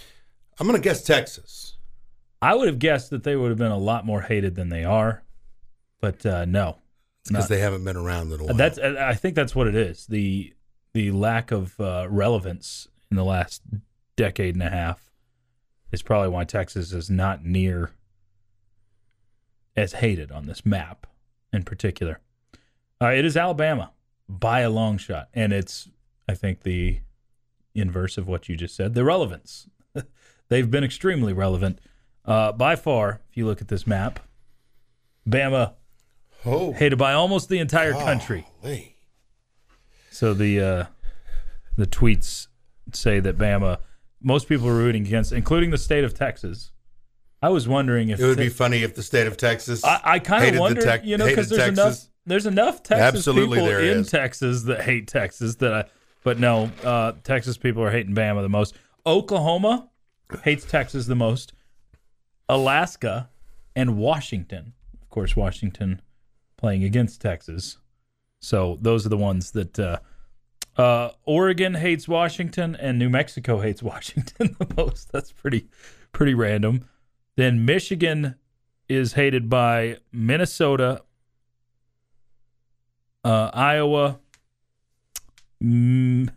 [0.60, 1.75] I'm going to guess Texas.
[2.42, 4.84] I would have guessed that they would have been a lot more hated than they
[4.84, 5.24] are,
[6.02, 6.78] but uh, no.
[7.28, 8.54] because they haven't been around in a while.
[8.54, 10.06] That's I I think that's what it is.
[10.08, 10.54] The
[10.94, 13.62] the lack of uh, relevance in the last
[14.16, 15.12] decade and a half
[15.92, 17.92] is probably why Texas is not near
[19.76, 21.08] as hated on this map
[21.52, 22.20] in particular.
[23.02, 23.92] Uh, it is Alabama
[24.28, 25.90] by a long shot, and it's
[26.28, 27.00] I think the
[27.74, 28.94] inverse of what you just said.
[28.94, 29.68] The relevance.
[30.50, 31.80] They've been extremely relevant
[32.26, 33.22] uh, by far.
[33.30, 34.20] If you look at this map,
[35.28, 35.74] Bama
[36.46, 38.48] oh, hated by almost the entire country.
[40.12, 40.86] So the uh,
[41.78, 42.48] the tweets
[42.94, 43.80] say that Bama,
[44.22, 46.72] most people are rooting against, including the state of Texas.
[47.42, 49.84] I was wondering if It would Te- be funny if the state of Texas.
[49.84, 52.10] I, I kind of wonder, Tex- you know, because there's enough Texas.
[52.26, 54.10] there's enough Texas Absolutely people in is.
[54.10, 55.86] Texas that hate Texas that I,
[56.24, 58.76] but no, uh, Texas people are hating Bama the most.
[59.06, 59.90] Oklahoma
[60.44, 61.54] hates Texas the most.
[62.48, 63.30] Alaska
[63.76, 66.02] and Washington, of course, Washington
[66.58, 67.78] playing against Texas.
[68.42, 70.00] So those are the ones that uh,
[70.78, 75.12] uh, Oregon hates Washington and New Mexico hates Washington the most.
[75.12, 75.68] That's pretty
[76.12, 76.88] pretty random.
[77.36, 78.36] Then Michigan
[78.88, 81.02] is hated by Minnesota,
[83.24, 84.20] uh, Iowa,
[85.62, 86.30] mm,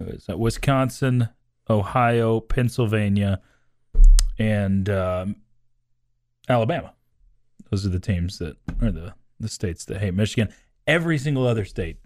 [0.00, 0.38] is that?
[0.38, 1.28] Wisconsin,
[1.68, 3.40] Ohio, Pennsylvania,
[4.38, 5.36] and um,
[6.48, 6.92] Alabama.
[7.70, 10.52] Those are the teams that are the the states that hate Michigan.
[10.86, 11.98] Every single other state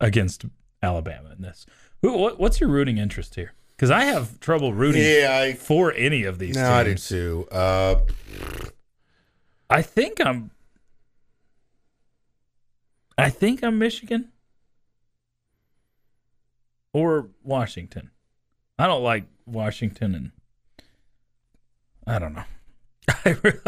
[0.00, 0.44] against
[0.82, 1.66] Alabama in this.
[2.00, 3.52] What's your rooting interest here?
[3.76, 6.54] Because I have trouble rooting Yeah, I for any of these.
[6.56, 6.70] no, teams.
[6.72, 7.48] I do too.
[7.50, 8.00] Uh,
[9.68, 10.50] I think I'm.
[13.16, 14.30] I think I'm Michigan
[16.92, 18.10] or Washington.
[18.78, 20.30] I don't like Washington, and
[22.06, 22.44] I don't know.
[23.24, 23.60] I really,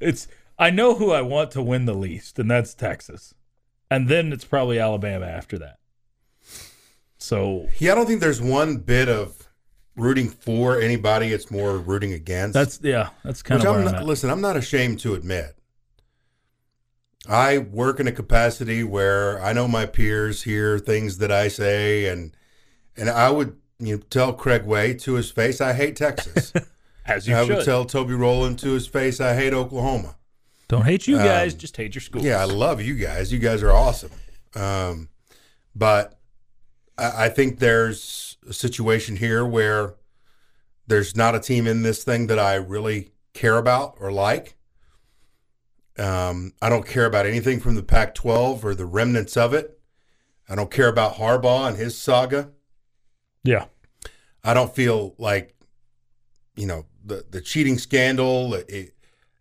[0.00, 3.34] it's I know who I want to win the least, and that's Texas,
[3.90, 5.78] and then it's probably Alabama after that.
[7.18, 9.48] So yeah, I don't think there's one bit of
[9.96, 11.32] rooting for anybody.
[11.32, 12.54] It's more rooting against.
[12.54, 15.56] that's yeah, that's kind Which of I'm I'm not, listen, I'm not ashamed to admit.
[17.26, 22.06] I work in a capacity where I know my peers hear things that I say,
[22.06, 22.36] and
[22.96, 26.52] and I would you know, tell Craig Way to his face, I hate Texas.
[27.06, 27.56] As you I should.
[27.56, 30.16] would tell Toby Rowland to his face, I hate Oklahoma.
[30.68, 32.22] Don't hate you guys, Um, just hate your school.
[32.22, 33.32] Yeah, I love you guys.
[33.32, 34.10] You guys are awesome.
[34.54, 35.08] Um,
[35.74, 36.18] but
[36.96, 39.94] I, I think there's a situation here where
[40.86, 44.56] there's not a team in this thing that I really care about or like.
[45.98, 49.78] Um, I don't care about anything from the Pac 12 or the remnants of it.
[50.48, 52.50] I don't care about Harbaugh and his saga.
[53.42, 53.66] yeah.
[54.46, 55.54] I don't feel like,
[56.54, 58.54] you know, the the cheating scandal.
[58.54, 58.94] It,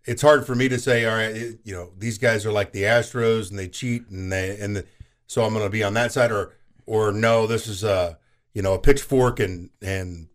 [0.06, 2.74] it's hard for me to say, all right, it, you know, these guys are like
[2.74, 4.86] the Astros and they cheat and they and the,
[5.28, 6.54] so I'm going to be on that side, or
[6.86, 8.18] or no, this is a
[8.54, 10.28] you know a pitchfork and and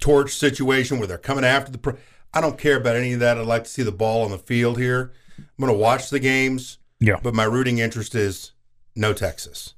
[0.00, 1.78] torch situation where they're coming after the.
[1.78, 1.96] Pro-
[2.32, 3.38] I don't care about any of that.
[3.38, 5.12] I'd like to see the ball on the field here.
[5.38, 7.18] I'm going to watch the games, Yeah.
[7.22, 8.52] but my rooting interest is
[8.96, 9.74] no Texas.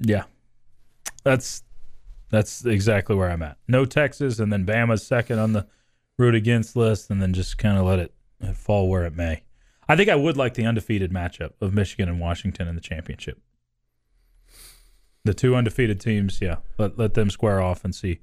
[0.00, 0.24] Yeah.
[1.22, 1.62] That's
[2.30, 3.56] that's exactly where I'm at.
[3.68, 5.66] No Texas and then Bama's second on the
[6.18, 8.12] root against list and then just kind of let it
[8.54, 9.42] fall where it may.
[9.88, 13.40] I think I would like the undefeated matchup of Michigan and Washington in the championship.
[15.24, 16.56] The two undefeated teams, yeah.
[16.76, 18.20] Let let them square off and see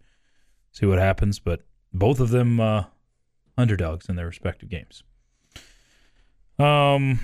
[0.72, 1.62] see what happens, but
[1.94, 2.86] both of them uh
[3.58, 5.04] underdogs in their respective games.
[6.60, 7.20] Um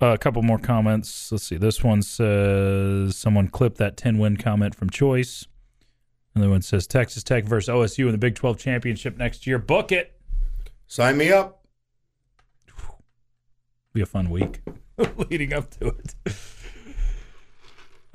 [0.00, 1.30] a couple more comments.
[1.32, 1.56] Let's see.
[1.56, 5.46] This one says someone clipped that 10 win comment from Chois.
[6.38, 9.58] Another one says Texas Tech versus OSU in the Big 12 championship next year.
[9.58, 10.12] Book it.
[10.86, 11.66] Sign me up.
[13.92, 14.60] Be a fun week
[15.16, 16.14] leading up to it.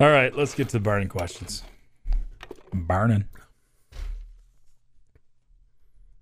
[0.00, 1.64] All right, let's get to the burning questions.
[2.72, 3.26] Burning.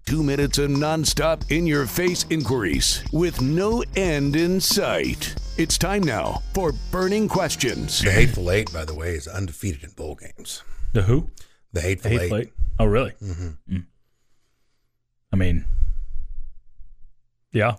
[0.04, 5.36] Two minutes of nonstop in your face inquiries with no end in sight.
[5.56, 8.00] It's time now for Burning Questions.
[8.00, 10.64] The Hateful Eight, by the way, is undefeated in bowl games.
[10.94, 11.30] The who?
[11.72, 12.46] The The Hateful, Hateful Eight.
[12.48, 12.52] Eight.
[12.78, 13.12] Oh, really?
[13.22, 13.74] Mm-hmm.
[13.76, 13.86] Mm.
[15.32, 15.64] I mean,
[17.52, 17.76] yeah.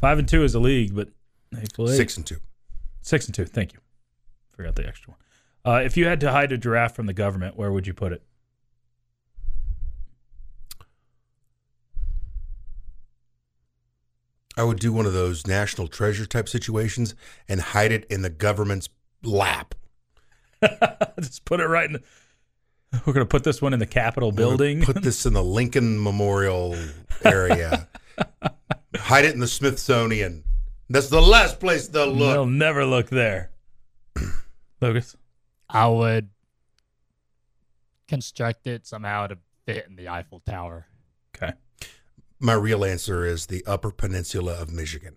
[0.00, 1.08] Five and two is a league, but
[1.56, 1.96] Hateful Eight.
[1.96, 2.38] Six and two.
[3.02, 3.44] Six and two.
[3.44, 3.80] Thank you.
[4.52, 5.18] Forgot the extra one.
[5.64, 8.12] Uh, if you had to hide a giraffe from the government, where would you put
[8.12, 8.22] it?
[14.56, 17.14] I would do one of those national treasure type situations
[17.48, 18.88] and hide it in the government's
[19.22, 19.76] lap.
[21.20, 21.92] Just put it right in.
[21.94, 22.02] The,
[23.06, 24.82] we're gonna put this one in the Capitol building.
[24.82, 26.76] Put this in the Lincoln Memorial
[27.24, 27.88] area.
[28.96, 30.44] hide it in the Smithsonian.
[30.88, 32.32] That's the last place they'll look.
[32.32, 33.50] They'll never look there.
[34.80, 35.16] Lucas.
[35.68, 36.30] I would
[38.06, 40.86] construct it somehow to fit in the Eiffel Tower.
[41.36, 41.52] Okay.
[42.40, 45.16] My real answer is the Upper Peninsula of Michigan.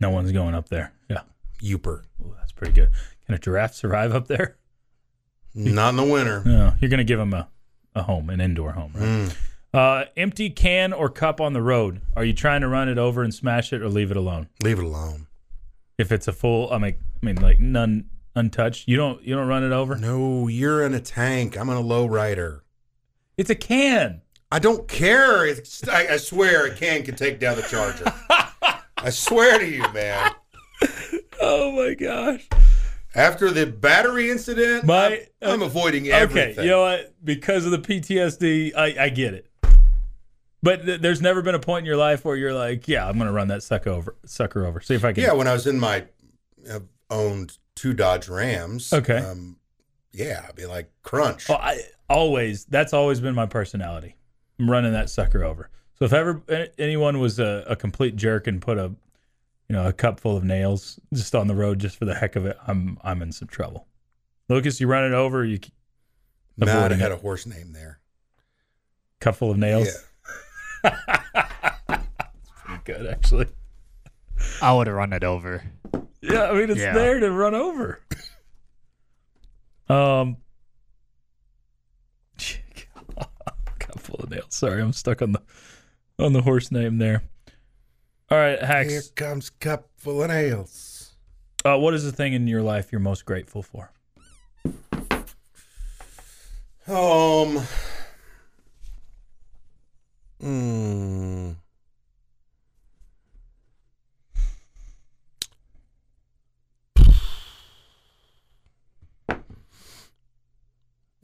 [0.00, 0.92] No one's going up there.
[1.08, 1.22] Yeah.
[1.62, 2.02] Yooper.
[2.20, 2.90] Ooh, that's pretty good.
[3.24, 4.57] Can a giraffe survive up there?
[5.54, 6.42] Not in the winter.
[6.44, 6.74] No.
[6.80, 7.48] You're gonna give them a,
[7.94, 9.04] a home, an indoor home, right?
[9.04, 9.36] Mm.
[9.72, 12.00] Uh, empty can or cup on the road.
[12.16, 14.48] Are you trying to run it over and smash it, or leave it alone?
[14.62, 15.26] Leave it alone.
[15.98, 18.88] If it's a full, I mean, I mean, like none untouched.
[18.88, 19.96] You don't, you don't run it over.
[19.96, 21.58] No, you're in a tank.
[21.58, 22.64] I'm in a low rider.
[23.36, 24.22] It's a can.
[24.50, 25.46] I don't care.
[25.46, 28.04] It's, I, I swear a can can take down the charger.
[28.96, 30.32] I swear to you, man.
[31.40, 32.48] Oh my gosh.
[33.14, 36.50] After the battery incident, My- I'm, I'm avoiding everything.
[36.52, 37.14] Okay, you know what?
[37.24, 39.46] Because of the PTSD, I, I get it.
[40.62, 43.14] But th- there's never been a point in your life where you're like, yeah, I'm
[43.16, 44.80] going to run that sucker over, sucker over.
[44.80, 45.22] See if I can.
[45.22, 46.04] yeah, when I was in my
[46.68, 48.92] have owned two Dodge Rams.
[48.92, 49.18] Okay.
[49.18, 49.56] Um,
[50.12, 51.48] yeah, I'd be like crunch.
[51.48, 51.80] Well, I
[52.10, 54.16] always that's always been my personality.
[54.58, 55.70] I'm running that sucker over.
[55.98, 56.42] So if ever
[56.78, 58.92] anyone was a, a complete jerk and put a
[59.68, 62.36] you know a cup full of nails just on the road just for the heck
[62.36, 63.86] of it, I'm I'm in some trouble.
[64.48, 65.74] Lucas, you run it over, you keep
[66.56, 67.14] Matt avoiding had it.
[67.14, 68.00] a horse name there.
[69.20, 69.88] cup full of nails.
[70.84, 70.96] Yeah.
[71.90, 73.46] It's pretty good actually.
[74.62, 75.64] I would have run it over.
[76.22, 76.92] Yeah, I mean it's Yeah.
[76.94, 78.00] there to run over.
[79.88, 80.36] Um,
[83.78, 84.46] cup full of nails.
[84.54, 85.42] Sorry, I'm stuck on the
[86.18, 87.22] on the horse name there.
[88.30, 88.90] All right, Hax.
[88.90, 91.12] Here comes cup full of nails.
[91.64, 93.90] Uh, what is the thing in your life you're most grateful for?
[96.86, 97.62] Um.
[100.42, 101.56] Mm,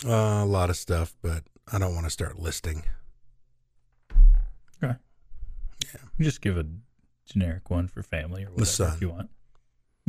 [0.05, 2.82] Uh, a lot of stuff, but I don't want to start listing.
[4.82, 4.94] Okay.
[5.94, 6.00] Yeah.
[6.20, 6.66] Just give a
[7.27, 8.95] generic one for family or whatever sun.
[8.95, 9.31] if you want.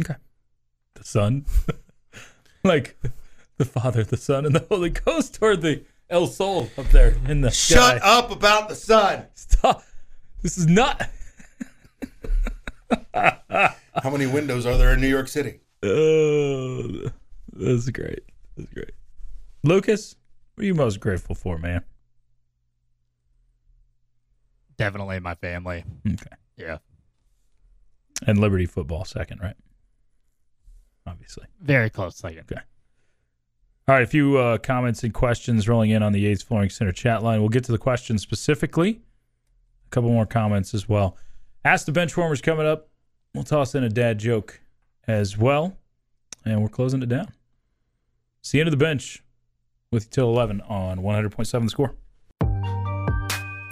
[0.02, 0.16] Okay.
[0.96, 1.46] The Son,
[2.64, 2.98] like
[3.58, 7.42] the Father, the Son, and the Holy Ghost, or the El Sol up there in
[7.42, 8.00] the Shut sky.
[8.04, 9.26] up about the sun.
[9.34, 9.84] Stop.
[10.42, 11.10] This is not.
[13.14, 15.60] How many windows are there in New York City?
[15.84, 17.10] Oh,
[17.54, 18.24] that's great.
[18.58, 18.92] That's great.
[19.64, 20.16] Lucas,
[20.56, 21.84] what are you most grateful for, man?
[24.78, 25.84] Definitely my family.
[26.08, 26.36] Okay.
[26.58, 26.78] Yeah.
[28.26, 29.56] And Liberty football second, right?
[31.08, 31.46] Obviously.
[31.62, 32.46] Very close second.
[32.52, 32.62] Okay.
[33.88, 36.92] All right, a few uh, comments and questions rolling in on the Yates Flooring Center
[36.92, 37.40] chat line.
[37.40, 39.02] We'll get to the questions specifically.
[39.86, 41.18] A couple more comments as well.
[41.64, 42.90] Ask the Benchwarmers coming up.
[43.36, 44.62] We'll toss in a dad joke
[45.08, 45.78] as well.
[46.46, 47.28] And we're closing it down.
[48.40, 49.24] It's the end of the bench
[49.92, 51.96] with you till 11 on 100.7 The Score.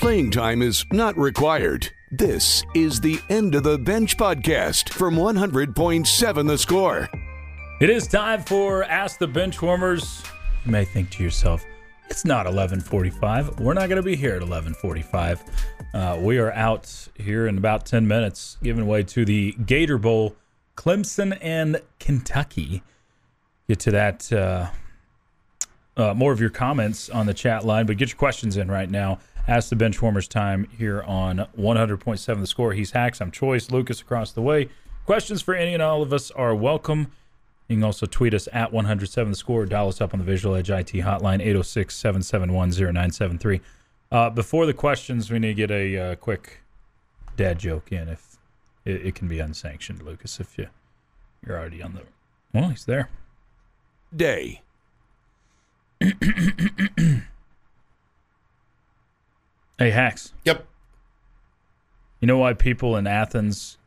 [0.03, 1.89] Playing time is not required.
[2.11, 7.09] This is the End of the Bench podcast from 100.7 The Score.
[7.79, 10.27] It is time for Ask the Benchwarmers.
[10.65, 11.63] You may think to yourself,
[12.09, 13.61] it's not 11:45.
[13.61, 15.39] We're not going to be here at 11:45.
[15.93, 20.35] Uh, we are out here in about 10 minutes, giving way to the Gator Bowl,
[20.75, 22.83] Clemson and Kentucky.
[23.69, 24.33] Get to that.
[24.33, 24.67] Uh,
[25.95, 28.89] uh, more of your comments on the chat line, but get your questions in right
[28.89, 29.19] now.
[29.45, 32.71] Ask the Benchwarmers time here on 100.7 The Score.
[32.71, 33.19] He's Hax.
[33.19, 33.69] I'm Chois.
[33.71, 34.69] Lucas across the way.
[35.05, 37.11] Questions for any and all of us are welcome.
[37.67, 39.65] You can also tweet us at 107 The Score.
[39.65, 43.59] Dial us up on the Visual Edge IT hotline, 806 771 0973.
[44.13, 46.61] Uh, Before the questions, we need to get a uh, quick
[47.35, 48.07] dad joke in.
[48.07, 48.37] If
[48.85, 50.67] it, it can be unsanctioned, Lucas, if you,
[51.45, 52.03] you're already on the.
[52.53, 53.09] Well, he's there.
[54.15, 54.61] Day.
[59.83, 60.31] Hey, Hax.
[60.45, 60.65] Yep.
[62.21, 63.77] You know why people in Athens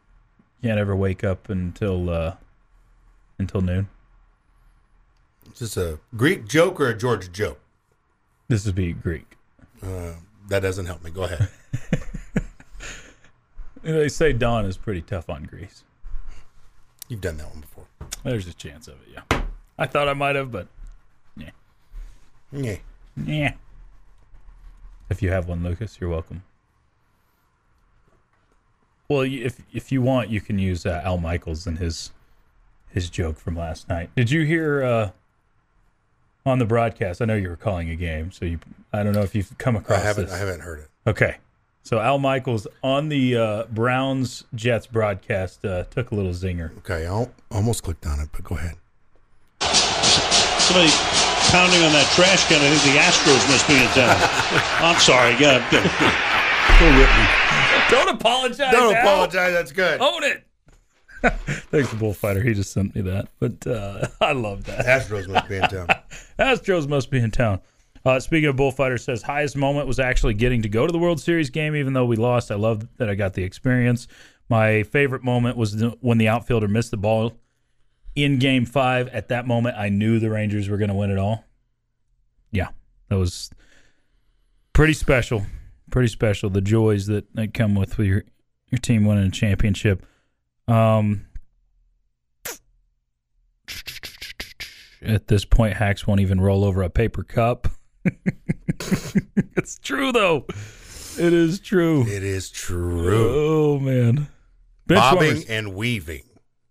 [0.63, 2.35] can't ever wake up until uh,
[3.39, 3.89] until noon?
[5.55, 7.59] Is this a Greek joke or a Georgia joke?
[8.49, 9.39] This would be Greek.
[9.83, 10.13] Uh,
[10.51, 11.11] that doesn't help me.
[11.11, 11.49] Go ahead.
[13.83, 15.85] They say dawn is pretty tough on Greece.
[17.09, 17.85] You've done that one before.
[18.25, 19.43] There's a chance of it, yeah.
[19.79, 20.67] I thought I might have, but
[21.37, 21.51] Yeah.
[22.53, 23.53] yeah.
[25.09, 26.43] If you have one, Lucas, you're welcome.
[29.09, 32.13] Well, if if you want, you can use uh, Al Michaels and his
[32.89, 34.11] his joke from last night.
[34.17, 35.11] Did you hear uh,
[36.45, 37.23] on the broadcast?
[37.23, 38.59] I know you were calling a game, so you.
[38.93, 40.25] I don't know if you've come I across haven't.
[40.27, 40.35] this.
[40.35, 40.89] I haven't heard it.
[41.07, 41.37] Okay.
[41.85, 46.77] So Al Michaels on the uh, Browns Jets broadcast uh, took a little zinger.
[46.79, 48.75] Okay, I al- almost clicked on it, but go ahead.
[49.61, 50.91] Somebody
[51.51, 52.61] pounding on that trash can.
[52.61, 54.17] I think the Astros must be in town.
[54.85, 55.33] I'm sorry.
[55.39, 57.27] Go, go, go rip me.
[57.91, 58.73] Don't apologize.
[58.73, 59.03] Don't Al.
[59.03, 59.53] apologize.
[59.53, 60.01] That's good.
[60.01, 60.47] Own it.
[61.71, 62.43] Thanks, the bullfighter.
[62.43, 64.87] He just sent me that, but uh, I love that.
[64.87, 65.89] Astros must be in town.
[66.39, 67.61] Astros must be in town.
[68.05, 71.21] Uh, speaking of bullfighter, says highest moment was actually getting to go to the World
[71.21, 72.51] Series game, even though we lost.
[72.51, 74.07] I love that I got the experience.
[74.49, 77.33] My favorite moment was the, when the outfielder missed the ball
[78.17, 79.09] in Game Five.
[79.09, 81.45] At that moment, I knew the Rangers were going to win it all.
[82.51, 82.69] Yeah,
[83.09, 83.51] that was
[84.73, 85.47] pretty special.
[85.91, 86.51] Pretty special.
[86.51, 88.25] The joys that, that come with your
[88.71, 90.05] your team winning a championship.
[90.67, 91.27] Um,
[95.03, 97.69] at this point, Hax won't even roll over a paper cup.
[99.57, 100.47] it's true though.
[101.19, 102.03] It is true.
[102.07, 103.77] It is true.
[103.77, 104.29] Oh man.
[104.87, 105.45] Bench Bobbing warmers.
[105.47, 106.23] and weaving.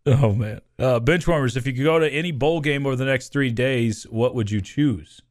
[0.08, 1.58] Oh man, uh, benchwarmers.
[1.58, 4.52] If you could go to any bowl game over the next three days, what would
[4.52, 5.22] you choose?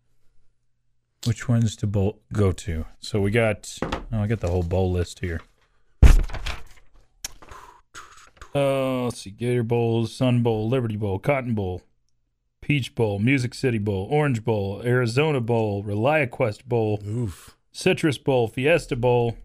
[1.27, 2.85] Which ones to bowl go to?
[2.99, 3.79] So we got.
[3.83, 5.41] Oh, I got the whole bowl list here.
[8.53, 11.83] Uh, let's see: Gator Bowl, Sun Bowl, Liberty Bowl, Cotton Bowl,
[12.61, 17.57] Peach Bowl, Music City Bowl, Orange Bowl, Arizona Bowl, ReliaQuest Bowl, Oof.
[17.73, 19.37] Citrus Bowl, Fiesta Bowl.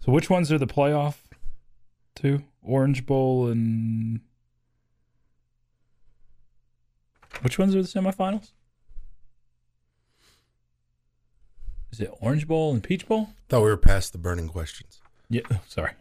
[0.00, 1.16] So which ones are the playoff?
[2.14, 2.44] Two?
[2.66, 4.20] Orange Bowl and
[7.42, 8.50] which ones are the semifinals?
[11.92, 13.30] Is it Orange Bowl and Peach Bowl?
[13.48, 15.00] Thought we were past the burning questions.
[15.30, 15.92] Yeah, oh, sorry.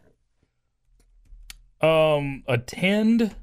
[1.82, 3.36] Um, attend.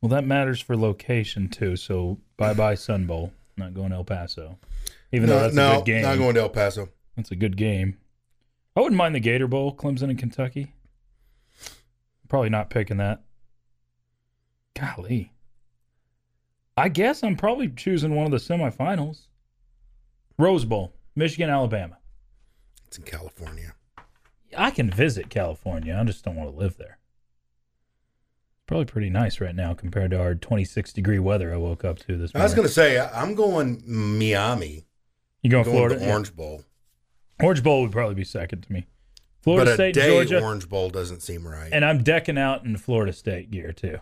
[0.00, 1.76] Well, that matters for location too.
[1.76, 3.32] So bye bye Sun Bowl.
[3.56, 4.58] Not going to El Paso,
[5.12, 6.02] even though that's no, a good game.
[6.02, 6.88] not going to El Paso.
[7.16, 7.98] That's a good game.
[8.76, 10.72] I wouldn't mind the Gator Bowl, Clemson and Kentucky.
[12.28, 13.22] Probably not picking that.
[14.78, 15.32] Golly.
[16.76, 19.26] I guess I'm probably choosing one of the semifinals.
[20.38, 21.98] Rose Bowl, Michigan, Alabama.
[22.86, 23.74] It's in California.
[24.56, 25.96] I can visit California.
[26.00, 26.98] I just don't want to live there.
[28.56, 31.98] It's probably pretty nice right now compared to our 26 degree weather I woke up
[32.00, 34.86] to this I was going to say I'm going Miami.
[35.42, 35.94] You going going Florida?
[35.96, 36.12] to the Yeah.
[36.12, 36.62] Orange Bowl,
[37.42, 38.86] Orange Bowl would probably be second to me.
[39.48, 40.42] Florida but a State, day Georgia.
[40.42, 41.70] Orange Bowl doesn't seem right.
[41.72, 43.98] And I'm decking out in Florida State gear too.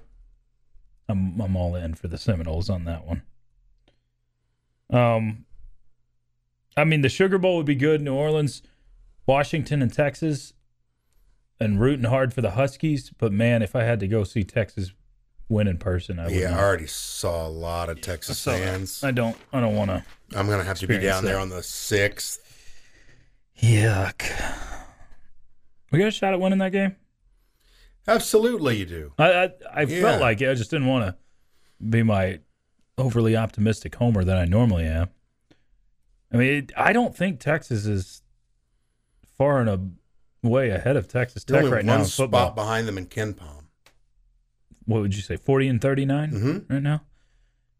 [1.08, 3.22] I'm I'm all in for the Seminoles on that one.
[4.90, 5.44] Um,
[6.76, 8.02] I mean the Sugar Bowl would be good.
[8.02, 8.62] New Orleans,
[9.26, 10.52] Washington, and Texas,
[11.60, 13.10] and rooting hard for the Huskies.
[13.18, 14.92] But man, if I had to go see Texas
[15.48, 16.34] win in person, I would.
[16.34, 16.56] yeah.
[16.56, 19.02] I already saw a lot of Texas So, fans.
[19.04, 19.36] I don't.
[19.52, 20.04] I don't want to.
[20.34, 22.40] I'm going to have to be down there on the sixth.
[23.62, 24.22] Yuck.
[25.90, 26.96] We got a shot at winning that game.
[28.08, 29.12] Absolutely, you do.
[29.18, 30.00] I I, I Yeah.
[30.02, 30.50] felt like it.
[30.50, 31.16] I just didn't want to
[31.84, 32.40] be my
[32.98, 35.08] overly optimistic homer that I normally am.
[36.32, 38.22] I mean, it, I don't think Texas is
[39.36, 39.80] far and a
[40.46, 43.64] way ahead of Texas Tech right now spot behind them in KenPom.
[44.86, 46.70] What would you say, forty and 39 Mhm.
[46.70, 47.02] right now?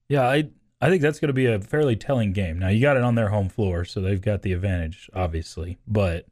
[0.09, 0.51] Yeah, I
[0.81, 2.59] I think that's going to be a fairly telling game.
[2.59, 5.79] Now you got it on their home floor, so they've got the advantage, obviously.
[5.87, 6.27] But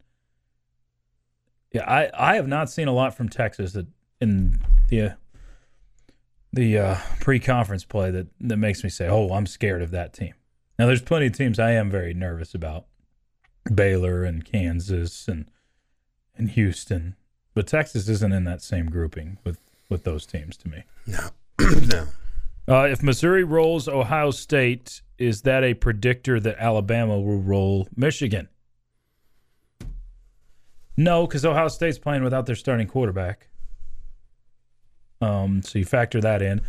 [1.74, 3.86] yeah, I I have not seen a lot from Texas that
[4.20, 5.16] in the
[6.52, 10.34] the uh, pre-conference play that that makes me say, "Oh, I'm scared of that team."
[10.78, 12.86] Now, there's plenty of teams I am very nervous about,
[13.72, 15.50] Baylor and Kansas and
[16.36, 17.16] and Houston,
[17.54, 19.58] but Texas isn't in that same grouping with
[19.88, 20.84] with those teams to me.
[21.08, 21.28] No,
[21.88, 22.06] no.
[22.66, 28.48] Uh, if Missouri rolls Ohio State, is that a predictor that Alabama will roll Michigan?
[30.96, 33.48] No, because Ohio State's playing without their starting quarterback.
[35.20, 36.60] Um, so you factor that in.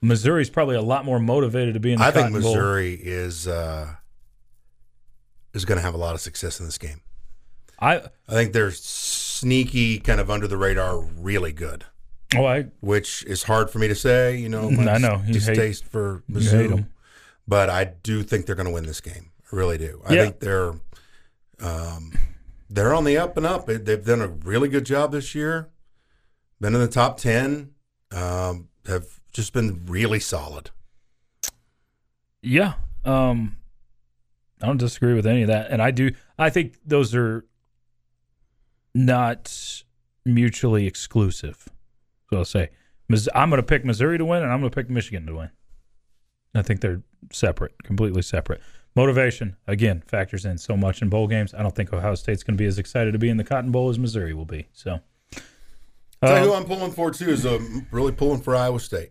[0.00, 2.54] Missouri's probably a lot more motivated to be in the I think Cotton Bowl.
[2.54, 3.94] Missouri is uh,
[5.54, 7.00] is going to have a lot of success in this game.
[7.80, 7.96] I
[8.28, 11.84] I think they're sneaky, kind of under the radar, really good,
[12.36, 14.36] oh I which is hard for me to say.
[14.36, 15.16] You know, Mm, my I know.
[15.26, 16.90] You hate- distaste for you hate Mizzou, 'em.
[17.48, 19.30] but I do think they're going to win this game.
[19.50, 20.02] I really do.
[20.06, 20.22] I Yeah.
[20.24, 20.74] think they're
[21.60, 22.12] um,
[22.70, 23.66] they're on the up and up.
[23.66, 25.70] They- They've done a really good job this year.
[26.60, 27.72] Been in the top ten.
[28.10, 30.70] Um, have just been really solid.
[32.42, 32.74] Yeah.
[33.04, 33.56] Um
[34.62, 35.70] I don't disagree with any of that.
[35.70, 37.44] And I do I think those are
[38.94, 39.82] not
[40.24, 41.68] mutually exclusive.
[42.30, 42.70] So I'll say
[43.34, 45.50] I'm going to pick Missouri to win and I'm going to pick Michigan to win.
[46.54, 47.02] I think they're
[47.32, 48.60] separate, completely separate.
[48.96, 51.52] Motivation again factors in so much in bowl games.
[51.52, 53.72] I don't think Ohio State's going to be as excited to be in the Cotton
[53.72, 54.68] Bowl as Missouri will be.
[54.72, 55.00] So
[56.26, 59.10] Tell you who I'm pulling for too is um, really pulling for Iowa State.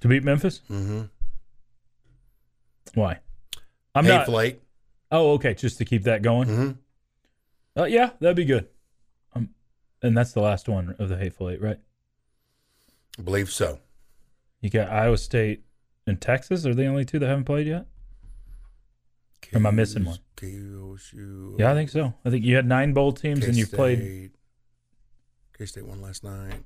[0.00, 0.60] to beat Memphis?
[0.70, 1.02] Mm-hmm.
[2.94, 3.18] Why?
[3.94, 4.62] I'm Hateful not eight.
[5.10, 6.48] Oh, okay, just to keep that going.
[6.48, 7.80] Mm-hmm.
[7.80, 8.68] Uh, yeah, that'd be good.
[9.34, 9.50] Um,
[10.02, 11.78] and that's the last one of the Hateful Eight, right?
[13.18, 13.78] I believe so.
[14.60, 15.64] You got Iowa State
[16.06, 16.64] and Texas.
[16.64, 17.86] Are they the only two that haven't played yet?
[19.52, 20.18] Or am I missing one?
[20.36, 21.58] KSU.
[21.58, 22.14] Yeah, I think so.
[22.24, 24.30] I think you had nine bowl teams and you've played.
[25.56, 26.62] K State won last night.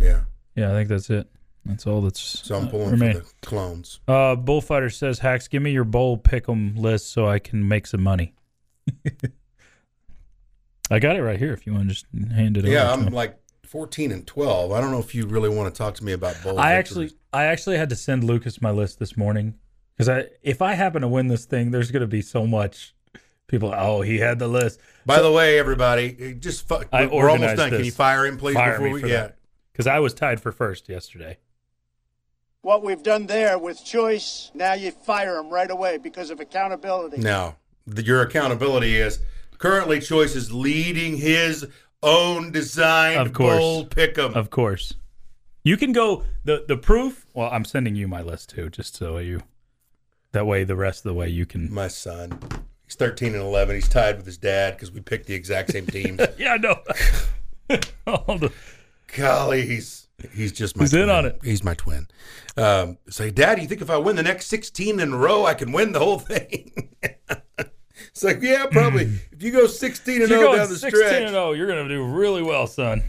[0.00, 0.22] Yeah,
[0.56, 1.28] Yeah, I think that's it.
[1.64, 3.12] That's all that's so I'm uh, pulling remain.
[3.14, 4.00] for the clones.
[4.06, 8.02] Uh, Bullfighter says, "Hax, give me your bowl pick'em list so I can make some
[8.02, 8.34] money."
[10.90, 11.52] I got it right here.
[11.54, 13.02] If you want to just hand it Yeah, over.
[13.02, 14.72] to I'm like 14 and 12.
[14.72, 16.58] I don't know if you really want to talk to me about bowl.
[16.58, 17.12] I victories.
[17.12, 19.54] actually, I actually had to send Lucas my list this morning
[19.96, 22.94] because I, if I happen to win this thing, there's going to be so much
[23.46, 24.80] People, oh, he had the list.
[25.04, 27.70] By the way, everybody, eh, just fu- I we're almost organized done.
[27.70, 28.54] Can you fire him, please?
[28.54, 29.30] Fire before we, for yeah.
[29.72, 31.38] Because I was tied for first yesterday.
[32.62, 37.18] what we've done there with Chois, now you fire him right away because of accountability.
[37.18, 39.20] Now, the, your accountability is
[39.58, 41.66] currently Chois is leading his
[42.02, 43.58] own design Of course.
[43.58, 44.34] bowl pick'em.
[44.34, 44.94] Of course.
[45.62, 47.26] You can go the the proof.
[47.34, 49.42] Well, I'm sending you my list too, just so you.
[50.34, 51.72] That way, the rest of the way you can.
[51.72, 52.40] My son,
[52.84, 53.76] he's 13 and 11.
[53.76, 56.20] He's tied with his dad because we picked the exact same teams.
[56.38, 56.80] Yeah, I know.
[58.08, 58.52] All the-
[59.16, 61.38] Golly, he's he's just my He's in on it.
[61.44, 62.08] He's my twin.
[62.56, 65.54] Um, say, Dad, you think if I win the next 16 in a row, I
[65.54, 66.72] can win the whole thing?
[67.00, 69.04] it's like, yeah, probably.
[69.30, 71.68] if you go 16 and If you're 0 down the 16 stretch, and 0, you're
[71.68, 73.04] going to do really well, son.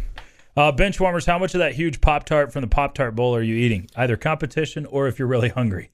[0.56, 3.36] Uh, bench warmers, how much of that huge Pop Tart from the Pop Tart Bowl
[3.36, 3.90] are you eating?
[3.96, 5.90] Either competition or if you're really hungry.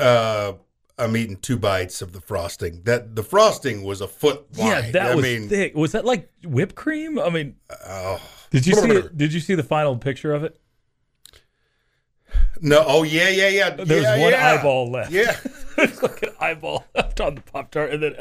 [0.00, 0.52] Uh,
[0.98, 2.82] I'm eating two bites of the frosting.
[2.84, 4.66] That the frosting was a foot wide.
[4.66, 5.74] Yeah, that I was mean, thick.
[5.74, 7.18] Was that like whipped cream?
[7.18, 8.20] I mean, oh.
[8.50, 9.16] did you see it?
[9.16, 10.58] Did you see the final picture of it?
[12.60, 13.70] No, oh yeah, yeah, yeah.
[13.70, 14.52] There's yeah, one yeah.
[14.52, 15.10] eyeball left.
[15.10, 15.36] Yeah.
[15.76, 18.14] There's like an eyeball left on the Pop Tart, and then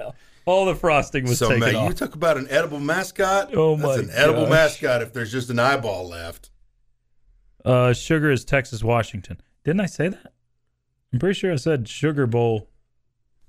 [0.45, 1.89] all the frosting was so taken man, off.
[1.89, 3.55] you talk about an edible mascot.
[3.55, 4.49] Oh, my, That's an edible gosh.
[4.49, 6.49] mascot if there's just an eyeball left.
[7.63, 9.39] Uh, sugar is Texas Washington.
[9.63, 10.32] Didn't I say that?
[11.14, 12.68] I'm pretty sure I said Sugar Bowl.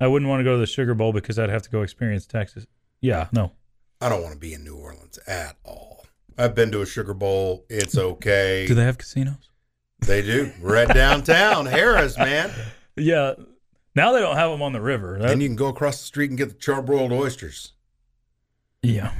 [0.00, 2.26] I wouldn't want to go to the Sugar Bowl because I'd have to go experience
[2.26, 2.66] Texas.
[3.00, 3.52] Yeah, no.
[4.00, 6.04] I don't want to be in New Orleans at all.
[6.36, 7.64] I've been to a Sugar Bowl.
[7.70, 8.66] It's okay.
[8.66, 9.50] Do they have casinos?
[10.00, 10.52] They do.
[10.60, 12.50] We're at downtown Harrah's, man.
[12.96, 13.34] Yeah.
[13.94, 15.18] Now they don't have them on the river.
[15.20, 17.72] That- And you can go across the street and get the charbroiled oysters.
[18.82, 19.12] yeah.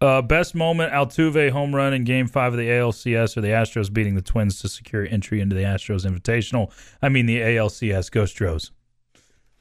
[0.00, 3.92] Uh, best moment Altuve home run in Game Five of the ALCS or the Astros
[3.92, 6.72] beating the Twins to secure entry into the Astros Invitational.
[7.02, 8.10] I mean the ALCS.
[8.10, 8.72] Go Stros.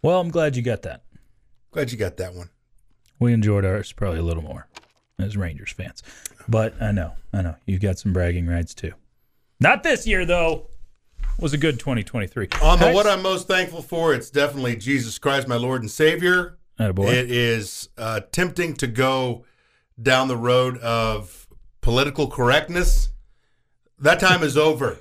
[0.01, 1.03] Well, I'm glad you got that.
[1.71, 2.49] Glad you got that one.
[3.19, 4.67] We enjoyed ours probably a little more
[5.19, 6.01] as Rangers fans.
[6.47, 7.55] But I know, I know.
[7.65, 8.93] You got some bragging rights too.
[9.59, 10.67] Not this year though.
[11.19, 12.47] It Was a good 2023.
[12.61, 15.91] On the Hex- what I'm most thankful for, it's definitely Jesus Christ, my Lord and
[15.91, 16.57] Savior.
[16.79, 17.11] Attaboy.
[17.11, 19.43] It is uh, tempting to go
[20.01, 21.47] down the road of
[21.81, 23.09] political correctness.
[23.99, 24.99] That time is over.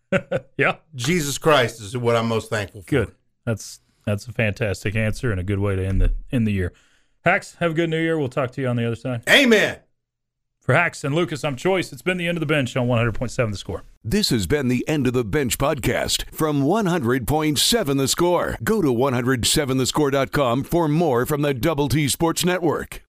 [0.56, 2.90] yeah, Jesus Christ is what I'm most thankful for.
[2.90, 3.12] good.
[3.44, 6.72] That's that's a fantastic answer and a good way to end the end the year.
[7.24, 8.18] Hax, have a good new year.
[8.18, 9.22] We'll talk to you on the other side.
[9.28, 9.80] Amen.
[10.60, 11.92] For Hax and Lucas, I'm Chois.
[11.92, 13.84] It's been the end of the bench on 100.7 the score.
[14.02, 18.56] This has been the End of the Bench podcast from 100.7 The Score.
[18.62, 23.02] Go to 107thescore.com for more from the Double T Sports Network.